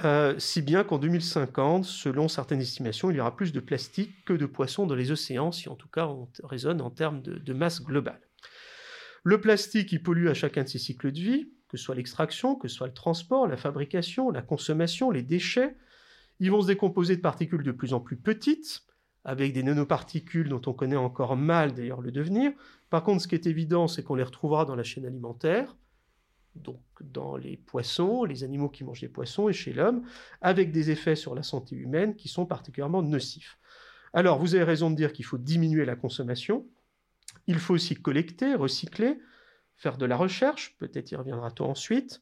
[0.05, 4.33] euh, si bien qu'en 2050, selon certaines estimations, il y aura plus de plastique que
[4.33, 7.83] de poissons dans les océans, si en tout cas on raisonne en termes de masse
[7.83, 8.21] globale.
[9.23, 12.57] Le plastique, il pollue à chacun de ses cycles de vie, que ce soit l'extraction,
[12.57, 15.77] que ce soit le transport, la fabrication, la consommation, les déchets.
[16.41, 18.83] Ils vont se décomposer de particules de plus en plus petites,
[19.25, 22.53] avec des nanoparticules dont on connaît encore mal d'ailleurs le devenir.
[22.89, 25.77] Par contre, ce qui est évident, c'est qu'on les retrouvera dans la chaîne alimentaire,
[26.57, 30.03] donc dans les poissons, les animaux qui mangent des poissons et chez l'homme,
[30.41, 33.59] avec des effets sur la santé humaine qui sont particulièrement nocifs.
[34.13, 36.67] Alors, vous avez raison de dire qu'il faut diminuer la consommation,
[37.47, 39.19] il faut aussi collecter, recycler,
[39.77, 42.21] faire de la recherche, peut-être y reviendra-t-on ensuite.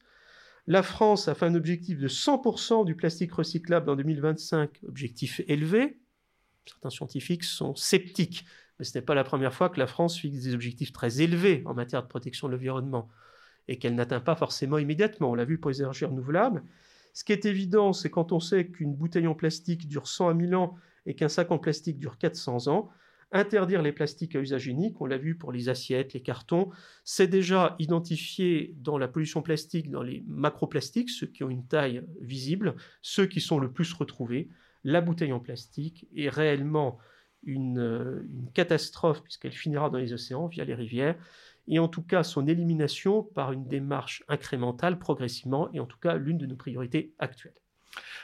[0.67, 5.99] La France a fait un objectif de 100% du plastique recyclable en 2025, objectif élevé.
[6.65, 8.45] Certains scientifiques sont sceptiques,
[8.77, 11.63] mais ce n'est pas la première fois que la France fixe des objectifs très élevés
[11.65, 13.09] en matière de protection de l'environnement
[13.67, 15.31] et qu'elle n'atteint pas forcément immédiatement.
[15.31, 16.63] On l'a vu pour les énergies renouvelables.
[17.13, 20.33] Ce qui est évident, c'est quand on sait qu'une bouteille en plastique dure 100 à
[20.33, 22.89] 1000 ans et qu'un sac en plastique dure 400 ans,
[23.31, 26.71] Interdire les plastiques à usage unique, on l'a vu pour les assiettes, les cartons,
[27.03, 32.03] c'est déjà identifié dans la pollution plastique, dans les macroplastiques, ceux qui ont une taille
[32.21, 34.49] visible, ceux qui sont le plus retrouvés.
[34.83, 36.97] La bouteille en plastique est réellement
[37.43, 41.15] une, euh, catastrophe puisqu'elle finira dans les océans via les rivières
[41.67, 46.15] et en tout cas son élimination par une démarche incrémentale progressivement et en tout cas
[46.15, 47.53] l'une de nos priorités actuelles.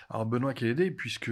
[0.10, 1.32] Alors Benoît Kélédé, puisque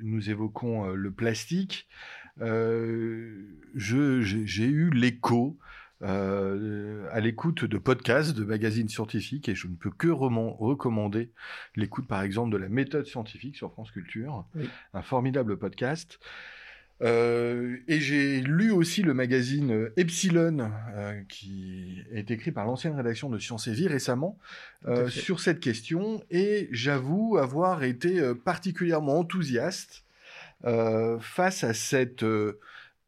[0.00, 5.58] nous évoquons euh, le plastique, euh, j'ai eu l'écho
[6.02, 11.30] euh, à l'écoute de podcasts, de magazines scientifiques, et je ne peux que recommander
[11.76, 14.44] l'écoute, par exemple, de la méthode scientifique sur France Culture,
[14.92, 16.18] un formidable podcast.
[17.02, 20.70] Euh, et j'ai lu aussi le magazine Epsilon,
[21.28, 24.38] qui est écrit par l'ancienne rédaction de Sciences et Vie récemment,
[25.08, 30.03] sur cette question, et j'avoue avoir été particulièrement enthousiaste
[30.66, 32.58] euh, face à cette euh,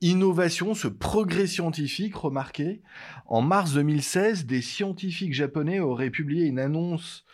[0.02, 2.82] innovation, ce progrès scientifique remarqué.
[3.26, 7.24] En mars 2016, des scientifiques japonais auraient publié une annonce,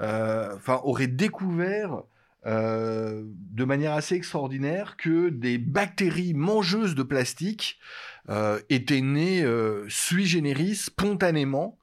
[0.00, 2.02] euh, enfin, auraient découvert
[2.46, 7.78] de manière assez extraordinaire que des bactéries mangeuses de plastique
[8.70, 9.44] étaient nées
[9.88, 11.77] sui generis spontanément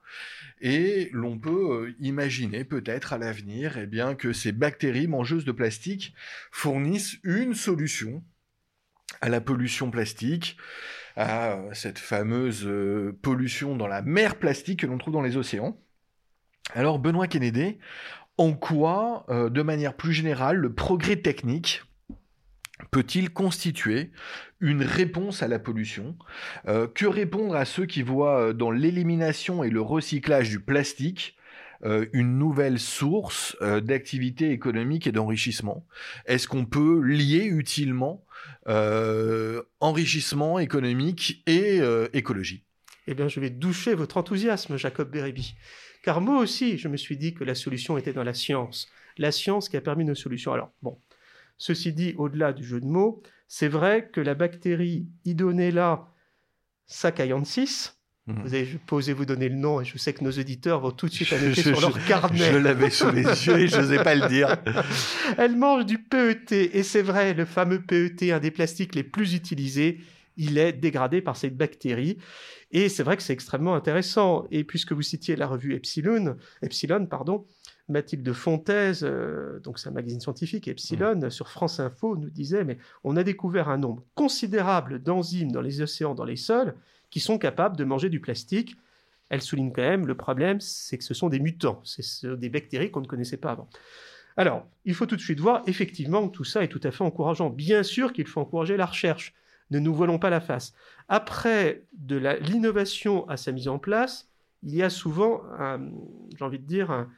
[0.61, 6.13] et l'on peut euh, imaginer peut-être à l'avenir eh que ces bactéries mangeuses de plastique
[6.51, 8.23] fournissent une solution
[9.21, 10.57] à la pollution plastique,
[11.15, 15.77] à cette fameuse euh, pollution dans la mer plastique que l'on trouve dans les océans.
[16.73, 17.77] Alors Benoît Kennedy,
[18.37, 21.83] en quoi, euh, de manière plus générale, le progrès technique
[22.91, 24.11] peut-il constituer
[24.59, 26.17] une réponse à la pollution?
[26.67, 31.37] Euh, Que répondre à ceux qui voient euh, dans l'élimination et le recyclage du plastique
[31.83, 35.85] euh, une nouvelle source d'activité économique et d'enrichissement?
[36.25, 38.25] Est-ce qu'on peut lier utilement
[39.79, 41.81] enrichissement économique et
[42.13, 42.63] écologie?
[43.07, 45.55] Eh bien, je vais doucher votre enthousiasme, Jacob Bérébi.
[46.03, 48.87] Car moi aussi, je me suis dit que la solution était dans la science.
[49.17, 50.53] La science qui a permis nos solutions.
[50.53, 50.97] Alors, bon,
[51.57, 56.07] Ceci dit, au-delà du jeu de mots, c'est vrai que la bactérie Idonella
[56.85, 58.41] sacayensis, mhm.
[58.43, 61.07] vous avez, posé vous donner le nom et je sais que nos auditeurs vont tout
[61.07, 62.51] de suite aller sur leur carnet.
[62.51, 64.57] Je l'avais sous les yeux et je n'osais pas le dire.
[65.37, 69.33] Elle mange du PET et c'est vrai, le fameux PET, un des plastiques les plus
[69.33, 69.99] utilisés,
[70.37, 72.17] il est dégradé par cette bactérie.
[72.71, 74.45] Et c'est vrai que c'est extrêmement intéressant.
[74.51, 77.45] Et puisque vous citiez la revue Epsilon, Epsilon pardon,
[77.87, 81.29] Mathilde Fontaise, euh, donc c'est un magazine scientifique, Epsilon, mmh.
[81.29, 85.81] sur France Info, nous disait, mais on a découvert un nombre considérable d'enzymes dans les
[85.81, 86.75] océans, dans les sols,
[87.11, 88.75] qui sont capables de manger du plastique.
[89.29, 92.91] Elle souligne quand même, le problème, c'est que ce sont des mutants, c'est des bactéries
[92.91, 93.69] qu'on ne connaissait pas avant.
[94.37, 97.49] Alors, il faut tout de suite voir, effectivement, tout ça est tout à fait encourageant.
[97.49, 99.33] Bien sûr qu'il faut encourager la recherche,
[99.71, 100.73] ne nous voilons pas la face.
[101.07, 104.27] Après de l'innovation à sa mise en place,
[104.63, 105.41] il y a souvent,
[106.35, 107.09] j'ai envie de dire, un,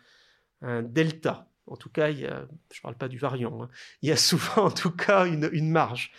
[0.62, 1.48] un delta.
[1.68, 3.70] En tout cas, je ne parle pas du variant, hein.
[4.02, 6.12] il y a souvent en tout cas une, marge.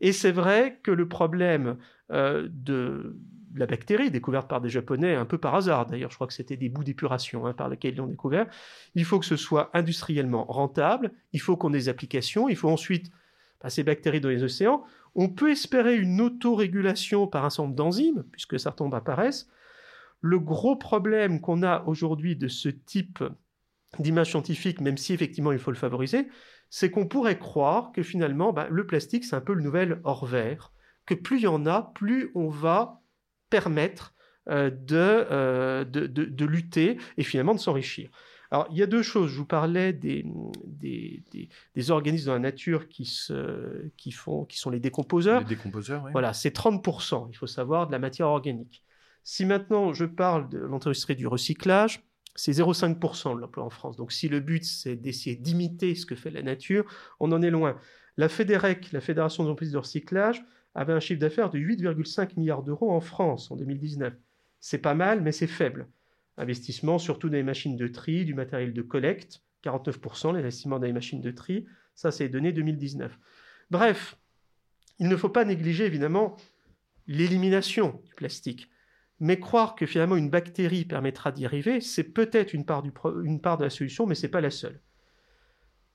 [0.00, 1.76] Et c'est vrai que le problème
[2.10, 3.16] euh, de
[3.54, 6.56] la bactérie, découverte par des Japonais un peu par hasard, d'ailleurs je crois que c'était
[6.56, 8.46] des bouts d'épuration hein, par lesquels ils l'ont découvert,
[8.94, 12.68] il faut que ce soit industriellement rentable, il faut qu'on ait des applications, il faut
[12.68, 13.10] ensuite
[13.60, 14.84] passer ces bactéries dans les océans.
[15.14, 19.48] On peut espérer une autorégulation par un certain nombre d'enzymes, puisque certains apparaissent.
[20.20, 23.24] Le gros problème qu'on a aujourd'hui de ce type
[24.02, 26.28] d'image scientifique, même si effectivement il faut le favoriser,
[26.70, 30.26] c'est qu'on pourrait croire que finalement bah, le plastique c'est un peu le nouvel or
[30.26, 30.72] vert,
[31.06, 33.02] que plus il y en a, plus on va
[33.50, 34.14] permettre
[34.48, 38.10] euh, euh, de, de, lutter et finalement de s'enrichir.
[38.52, 40.24] Alors il y a deux choses, je vous parlais des,
[40.64, 41.24] des,
[41.74, 45.40] des, organismes dans la nature qui, se, qui, font, qui sont les décomposeurs.
[45.40, 46.12] Les décomposeurs, oui.
[46.12, 48.84] Voilà, c'est 30%, il faut savoir, de la matière organique.
[49.24, 52.05] Si maintenant je parle de l'industrie du recyclage,
[52.36, 53.96] c'est 0,5% de l'emploi en France.
[53.96, 56.84] Donc si le but c'est d'essayer d'imiter ce que fait la nature,
[57.20, 57.78] on en est loin.
[58.16, 60.44] La FEDEREC, la Fédération des entreprises de recyclage,
[60.74, 64.14] avait un chiffre d'affaires de 8,5 milliards d'euros en France en 2019.
[64.60, 65.88] C'est pas mal, mais c'est faible.
[66.36, 70.92] Investissement surtout dans les machines de tri, du matériel de collecte, 49% l'investissement dans les
[70.92, 73.18] machines de tri, ça c'est les données 2019.
[73.70, 74.18] Bref,
[74.98, 76.36] il ne faut pas négliger évidemment
[77.06, 78.70] l'élimination du plastique.
[79.18, 83.70] Mais croire que finalement une bactérie permettra d'y arriver, c'est peut-être une, part de la
[83.70, 84.80] solution, mais ce n'est pas la seule.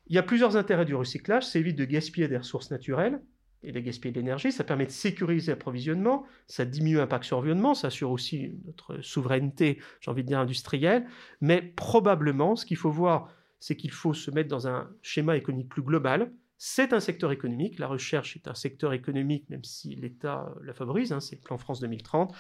[0.08, 1.46] Il y a plusieurs intérêts du recyclage.
[1.46, 3.22] Ça évite de gaspiller des ressources naturelles
[3.64, 4.52] et de gaspiller de l'énergie.
[4.52, 6.26] Ça permet de sécuriser l'approvisionnement.
[6.48, 7.76] Ça diminue l'impact sur l'environnement.
[7.76, 11.06] Ça assure aussi notre souveraineté, j'ai envie de dire, industrielle.
[11.40, 15.70] Mais probablement, ce qu'il faut voir, c'est qu'il faut se mettre dans un schéma économique
[15.70, 16.32] plus global
[16.64, 21.12] c'est un secteur économique, la recherche est un secteur économique, même si l'État la favorise,
[21.12, 22.36] hein, c'est le plan France 2030,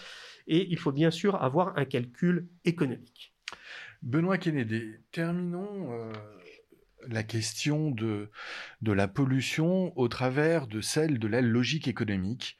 [0.45, 3.33] et il faut bien sûr avoir un calcul économique.
[4.03, 6.13] Benoît Kennedy, terminons euh,
[7.07, 8.29] la question de,
[8.83, 12.59] de la pollution au travers de celle de la logique économique.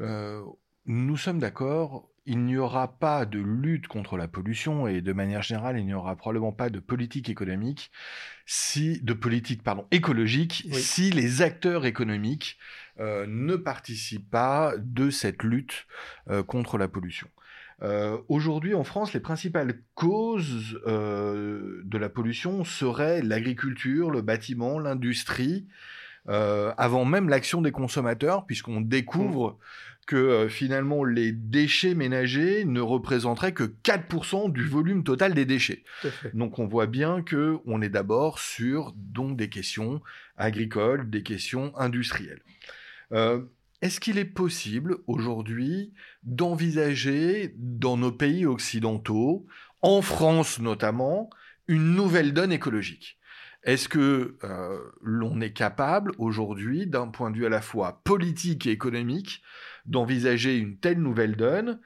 [0.00, 0.44] Euh,
[0.86, 5.42] nous sommes d'accord, il n'y aura pas de lutte contre la pollution et de manière
[5.42, 7.92] générale, il n'y aura probablement pas de politique économique
[8.46, 12.58] si de politique pardon écologique si les acteurs économiques
[13.00, 15.86] euh, ne participent pas de cette lutte
[16.30, 17.28] euh, contre la pollution.
[17.82, 25.66] Euh, aujourd'hui, en France, les principales causes de la pollution seraient l'agriculture, le bâtiment, l'industrie,
[26.26, 29.56] avant même l'action des consommateurs, puisqu'on découvre mmh
[30.06, 35.82] que euh, finalement les déchets ménagers ne représenteraient que 4% du volume total des déchets.
[36.32, 40.00] Donc on voit bien que on est d'abord sur donc des questions
[40.36, 42.42] agricoles, des questions industrielles.
[43.12, 43.42] Euh,
[43.82, 45.92] est-ce qu'il est possible aujourd'hui
[46.22, 49.46] d'envisager dans nos pays occidentaux,
[49.82, 51.28] en France notamment,
[51.68, 53.15] une nouvelle donne écologique?
[53.66, 58.66] Est-ce que euh, l'on est capable aujourd'hui, d'un point de vue à la fois politique
[58.66, 59.42] et économique,
[59.86, 61.80] d'envisager une telle nouvelle donne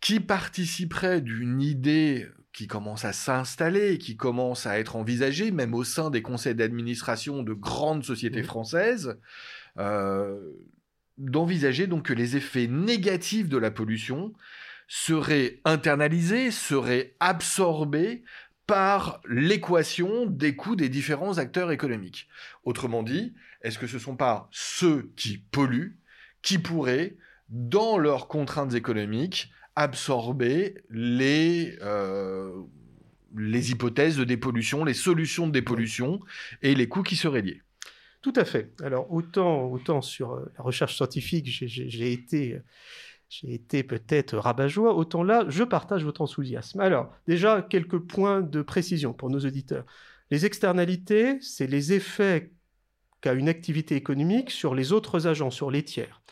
[0.00, 5.84] qui participerait d'une idée qui commence à s'installer, qui commence à être envisagée, même au
[5.84, 9.18] sein des conseils d'administration de grandes sociétés françaises,
[9.78, 10.40] euh,
[11.18, 14.32] d'envisager donc que les effets négatifs de la pollution
[14.88, 18.24] seraient internalisés, seraient absorbés
[18.66, 22.28] par l'équation des coûts des différents acteurs économiques.
[22.64, 25.98] Autrement dit, est-ce que ce ne sont pas ceux qui polluent
[26.42, 27.16] qui pourraient,
[27.48, 32.52] dans leurs contraintes économiques, absorber les, euh,
[33.36, 36.20] les hypothèses de dépollution, les solutions de dépollution
[36.62, 37.62] et les coûts qui seraient liés?
[38.22, 38.72] Tout à fait.
[38.82, 42.60] Alors autant, sur euh, la recherche scientifique, j'ai été,
[43.40, 46.80] j'ai été peut-être rabat-joie, autant là, je partage votre enthousiasme.
[46.80, 49.84] Alors déjà, quelques points de précision pour nos auditeurs.
[50.30, 52.52] Les externalités, c'est les effets
[53.20, 56.22] qu'a une activité économique sur les autres agents, sur les tiers.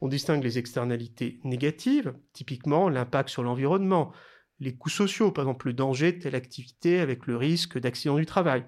[0.00, 4.12] On distingue les externalités négatives, typiquement l'impact sur l'environnement,
[4.60, 8.26] les coûts sociaux, par exemple le danger de telle activité avec le risque d'accident du
[8.26, 8.64] travail.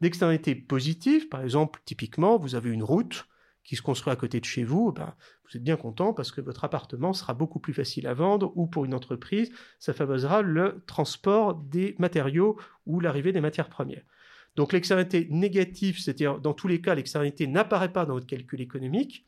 [0.00, 3.26] D'externalités positives, par exemple, typiquement, vous avez une route
[3.66, 5.14] qui se construit à côté de chez vous, ben,
[5.44, 8.68] vous êtes bien content parce que votre appartement sera beaucoup plus facile à vendre ou
[8.68, 9.50] pour une entreprise,
[9.80, 14.04] ça favorisera le transport des matériaux ou l'arrivée des matières premières.
[14.54, 19.26] Donc l'externalité négative, c'est-à-dire dans tous les cas, l'externalité n'apparaît pas dans votre calcul économique,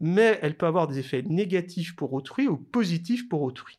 [0.00, 3.78] mais elle peut avoir des effets négatifs pour autrui ou positifs pour autrui.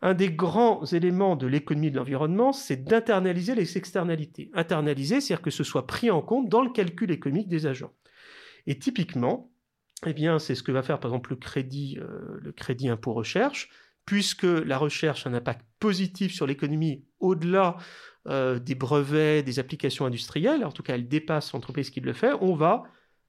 [0.00, 4.50] Un des grands éléments de l'économie de l'environnement, c'est d'internaliser les externalités.
[4.54, 7.92] Internaliser, c'est-à-dire que ce soit pris en compte dans le calcul économique des agents.
[8.66, 9.50] Et typiquement,
[10.06, 13.70] eh c'est ce que va faire par exemple le crédit, euh, le crédit impôt recherche,
[14.04, 17.76] puisque la recherche a un impact positif sur l'économie au-delà
[18.28, 22.32] euh, des brevets, des applications industrielles, en tout cas elle dépasse l'entreprise qui le fait,
[22.40, 22.84] on va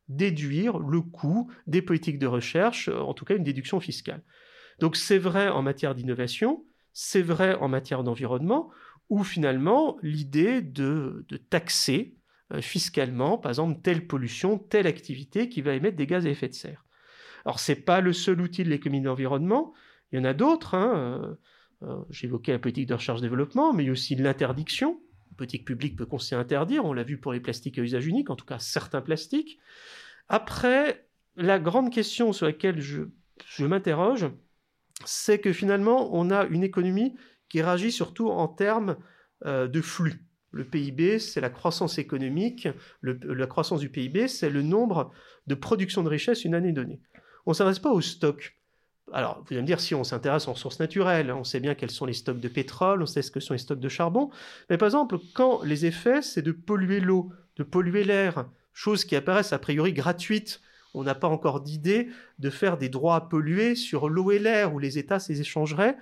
[0.08, 4.24] déduire le coût des politiques de recherche, en tout cas une déduction fiscale.
[4.80, 8.72] Donc c'est vrai en matière d'innovation, c'est vrai en matière d'environnement,
[9.10, 12.22] où finalement l'idée de, taxer euh,
[12.62, 16.54] fiscalement, par exemple, telle pollution, telle activité qui va émettre des gaz à effet de
[16.54, 16.86] serre.
[17.45, 19.74] Alors c'est pas le seul outil de l'économie de l'environnement,
[20.12, 20.76] il y en a d'autres.
[20.76, 21.36] Hein, euh,
[21.88, 25.00] euh, J'évoquais la politique de recherche-développement, mais il y a aussi l'interdiction.
[25.32, 28.30] La politique publique peut conseiller interdire, on l'a vu pour les plastiques à usage unique,
[28.30, 29.60] en tout cas certains plastiques.
[30.30, 34.28] Après, la grande question sur laquelle je m'interroge,
[35.06, 37.16] c'est que finalement, on a une économie
[37.50, 38.98] qui réagit surtout en termes
[39.45, 40.26] euh, de flux.
[40.52, 42.68] Le PIB, c'est la croissance économique.
[43.02, 45.12] la croissance du PIB, c'est le nombre
[45.48, 47.00] de production de richesse une année donnée.
[47.45, 48.56] On ne s'intéresse pas aux stocks.
[49.14, 51.91] Alors, vous allez me dire, si on s'intéresse aux ressources naturelles, on sait bien quels
[51.91, 54.30] sont les stocks de pétrole, on sait ce que sont les stocks de charbon.
[54.70, 59.16] Mais par exemple, quand les effets, c'est de polluer l'eau, de polluer l'air, choses qui
[59.16, 60.62] apparaissent a priori gratuites
[60.98, 64.74] on n'a pas encore d'idée de faire des droits à polluer sur l'eau et l'air
[64.74, 65.89] où les États s'échangeraient.
[65.89, 65.98] échangeraient.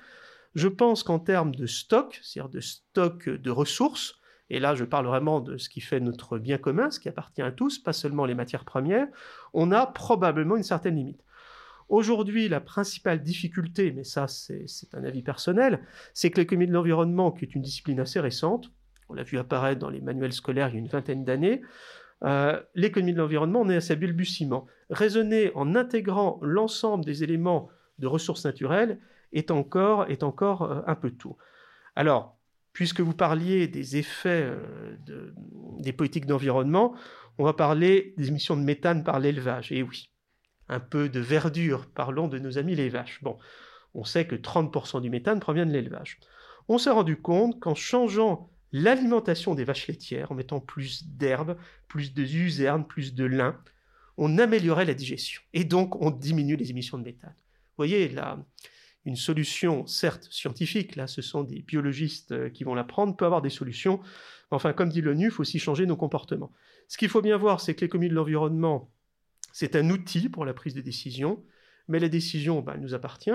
[0.56, 4.16] Je pense qu'en termes de stock, c'est-à-dire de stock de ressources,
[4.50, 7.41] et là je parle vraiment de ce qui fait notre bien commun, ce qui appartient
[7.41, 9.08] à tous, pas seulement les matières premières,
[9.54, 11.24] on a probablement une certaine limite.
[11.88, 15.82] Aujourd'hui, la principale difficulté, mais ça c'est un avis personnel,
[16.14, 18.72] c'est que l'économie de l'environnement, qui est une discipline assez récente,
[19.10, 21.62] on l'a vu apparaître dans les manuels scolaires il y a une vingtaine d'années,
[22.24, 24.66] euh, l'économie de l'environnement, on est à sa balbutiement.
[24.89, 27.70] Raisonner en intégrant l'ensemble des éléments
[28.00, 29.00] de ressources naturelles
[29.34, 31.38] est encore, est encore euh, un peu tôt.
[31.96, 32.35] Alors,
[32.76, 35.32] puisque vous parliez des effets euh,
[35.80, 36.93] des politiques d'environnement,
[37.38, 39.71] on va parler des émissions de méthane par l'élevage.
[39.71, 40.11] Et oui,
[40.67, 43.23] un peu de verdure, parlons de nos amis les vaches.
[43.23, 43.38] Bon,
[43.93, 46.19] on sait que 30% du méthane provient de l'élevage.
[46.67, 51.55] On s'est rendu compte qu'en changeant l'alimentation des vaches laitières en mettant plus d'herbe,
[51.88, 53.57] plus de luzerne, plus de lin,
[54.17, 57.36] on améliorait la digestion et donc on diminue les émissions de méthane.
[57.38, 58.38] Vous voyez, là,
[59.06, 63.26] une solution, certes scientifique, là ce sont des biologistes euh, qui vont la prendre, peut
[63.26, 63.99] avoir des solutions.
[64.51, 66.51] Enfin, comme dit l'ONU, il faut aussi changer nos comportements.
[66.88, 68.91] Ce qu'il faut bien voir, c'est que l'économie de l'environnement,
[69.53, 71.43] c'est un outil pour la prise de décision,
[71.88, 73.32] mais la décision, ben, elle nous appartient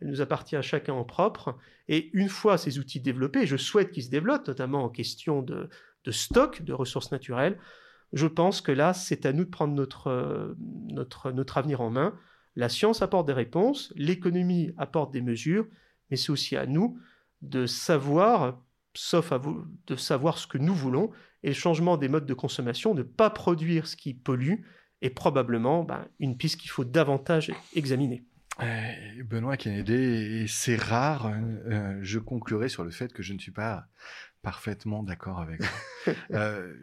[0.00, 1.56] elle nous appartient à chacun en propre.
[1.88, 5.68] Et une fois ces outils développés, je souhaite qu'ils se développent, notamment en question de,
[6.10, 7.58] stock de ressources naturelles,
[8.12, 10.56] je pense que là, c'est à nous de prendre notre,
[10.88, 12.18] notre, notre avenir en main.
[12.56, 15.66] La science apporte des réponses, l'économie apporte des mesures,
[16.10, 16.98] mais c'est aussi à nous
[17.42, 18.62] de savoir,
[18.94, 21.10] sauf à vous, de savoir ce que nous voulons,
[21.42, 24.62] et le changement des modes de consommation, ne pas produire ce qui pollue,
[25.00, 28.24] est probablement ben, une piste qu'il faut davantage examiner.
[28.62, 28.92] Euh,
[29.24, 31.32] Benoît Kennedy, c'est rare, euh,
[31.66, 33.86] euh, je conclurai sur le fait que je ne suis pas
[34.42, 36.12] parfaitement d'accord avec vous.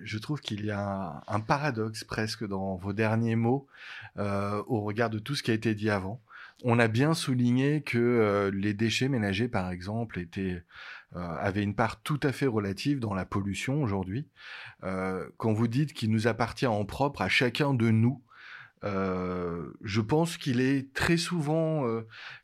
[0.04, 3.68] je trouve qu'il y a un, paradoxe presque dans vos derniers mots
[4.18, 6.22] au regard de tout ce qui a été dit avant.
[6.64, 10.64] On a bien souligné que les déchets ménagers, par exemple, étaient,
[11.16, 14.28] avaient une part tout à fait relative dans la pollution aujourd'hui.
[14.82, 18.22] quand vous dites qu'il nous appartient en propre à chacun de nous
[18.84, 21.84] je pense qu'il est très souvent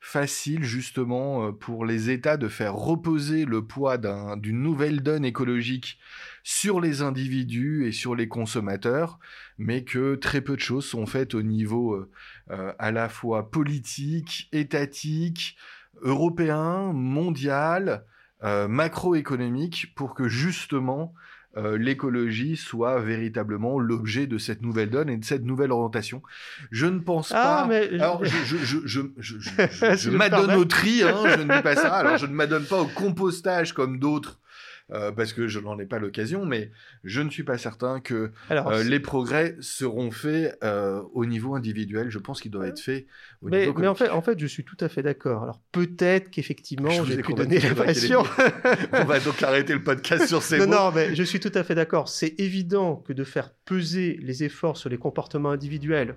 [0.01, 5.99] facile justement pour les États de faire reposer le poids d'une nouvelle donne écologique
[6.43, 9.19] sur les individus et sur les consommateurs,
[9.57, 12.09] mais que très peu de choses sont faites au niveau
[12.49, 15.55] à la fois politique, étatique,
[16.01, 18.05] européen, mondial,
[18.41, 21.13] macroéconomique, pour que justement
[21.55, 26.23] euh, l'écologie soit véritablement l'objet de cette nouvelle donne et de cette nouvelle orientation.
[26.71, 27.67] Je ne pense ah, pas.
[27.67, 27.93] Mais...
[27.93, 31.93] Alors, je, je, je, je m'adonne au tri, hein, je ne dis pas ça.
[31.93, 34.39] Alors, je ne m'adonne pas au compostage comme d'autres
[34.91, 36.71] euh, parce que je n'en ai pas l'occasion, mais
[37.03, 40.57] je ne suis pas certain que euh, les progrès seront faits
[41.13, 42.09] au niveau individuel.
[42.09, 43.05] Je pense qu'ils doivent être faits
[43.41, 45.43] au mais, niveau Mais en fait, en fait, je suis tout à fait d'accord.
[45.43, 48.23] Alors peut-être qu'effectivement, j'ai pu donner l'impression.
[48.93, 50.73] On va donc arrêter le podcast sur ces non, mots.
[50.73, 52.09] Non, mais je suis tout à fait d'accord.
[52.09, 56.15] C'est évident que de faire peser les efforts sur les comportements individuels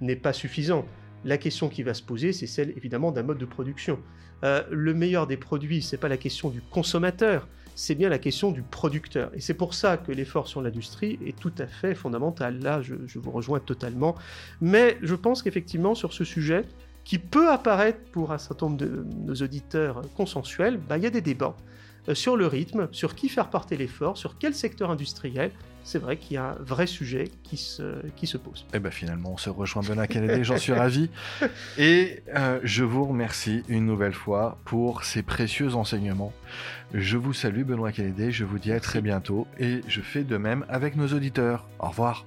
[0.00, 0.86] n'est pas suffisant.
[1.24, 3.98] La question qui va se poser, c'est celle évidemment d'un mode de production.
[4.44, 7.48] Euh, le meilleur des produits, c'est pas la question du consommateur,
[7.78, 9.30] c'est bien la question du producteur.
[9.34, 12.58] Et c'est pour ça que l'effort sur l'industrie est tout à fait fondamental.
[12.58, 14.16] Là, je, vous rejoins totalement.
[14.60, 16.64] Mais je pense qu'effectivement, sur ce sujet,
[17.04, 21.10] qui peut apparaître pour un certain nombre de nos auditeurs consensuels, bah, il y a
[21.10, 21.56] des débats
[22.08, 25.52] euh, sur le rythme, sur qui faire porter l'effort, sur quel secteur industriel,
[25.88, 28.66] c'est vrai qu'il y a un vrai sujet qui se, qui se pose.
[28.74, 31.08] Et eh bien finalement, on se rejoint Benoît Kennedy, j'en suis ravi.
[31.78, 36.34] Et euh, je vous remercie une nouvelle fois pour ces précieux enseignements.
[36.92, 40.36] Je vous salue Benoît Kennedy, je vous dis à très bientôt et je fais de
[40.36, 41.66] même avec nos auditeurs.
[41.78, 42.26] Au revoir.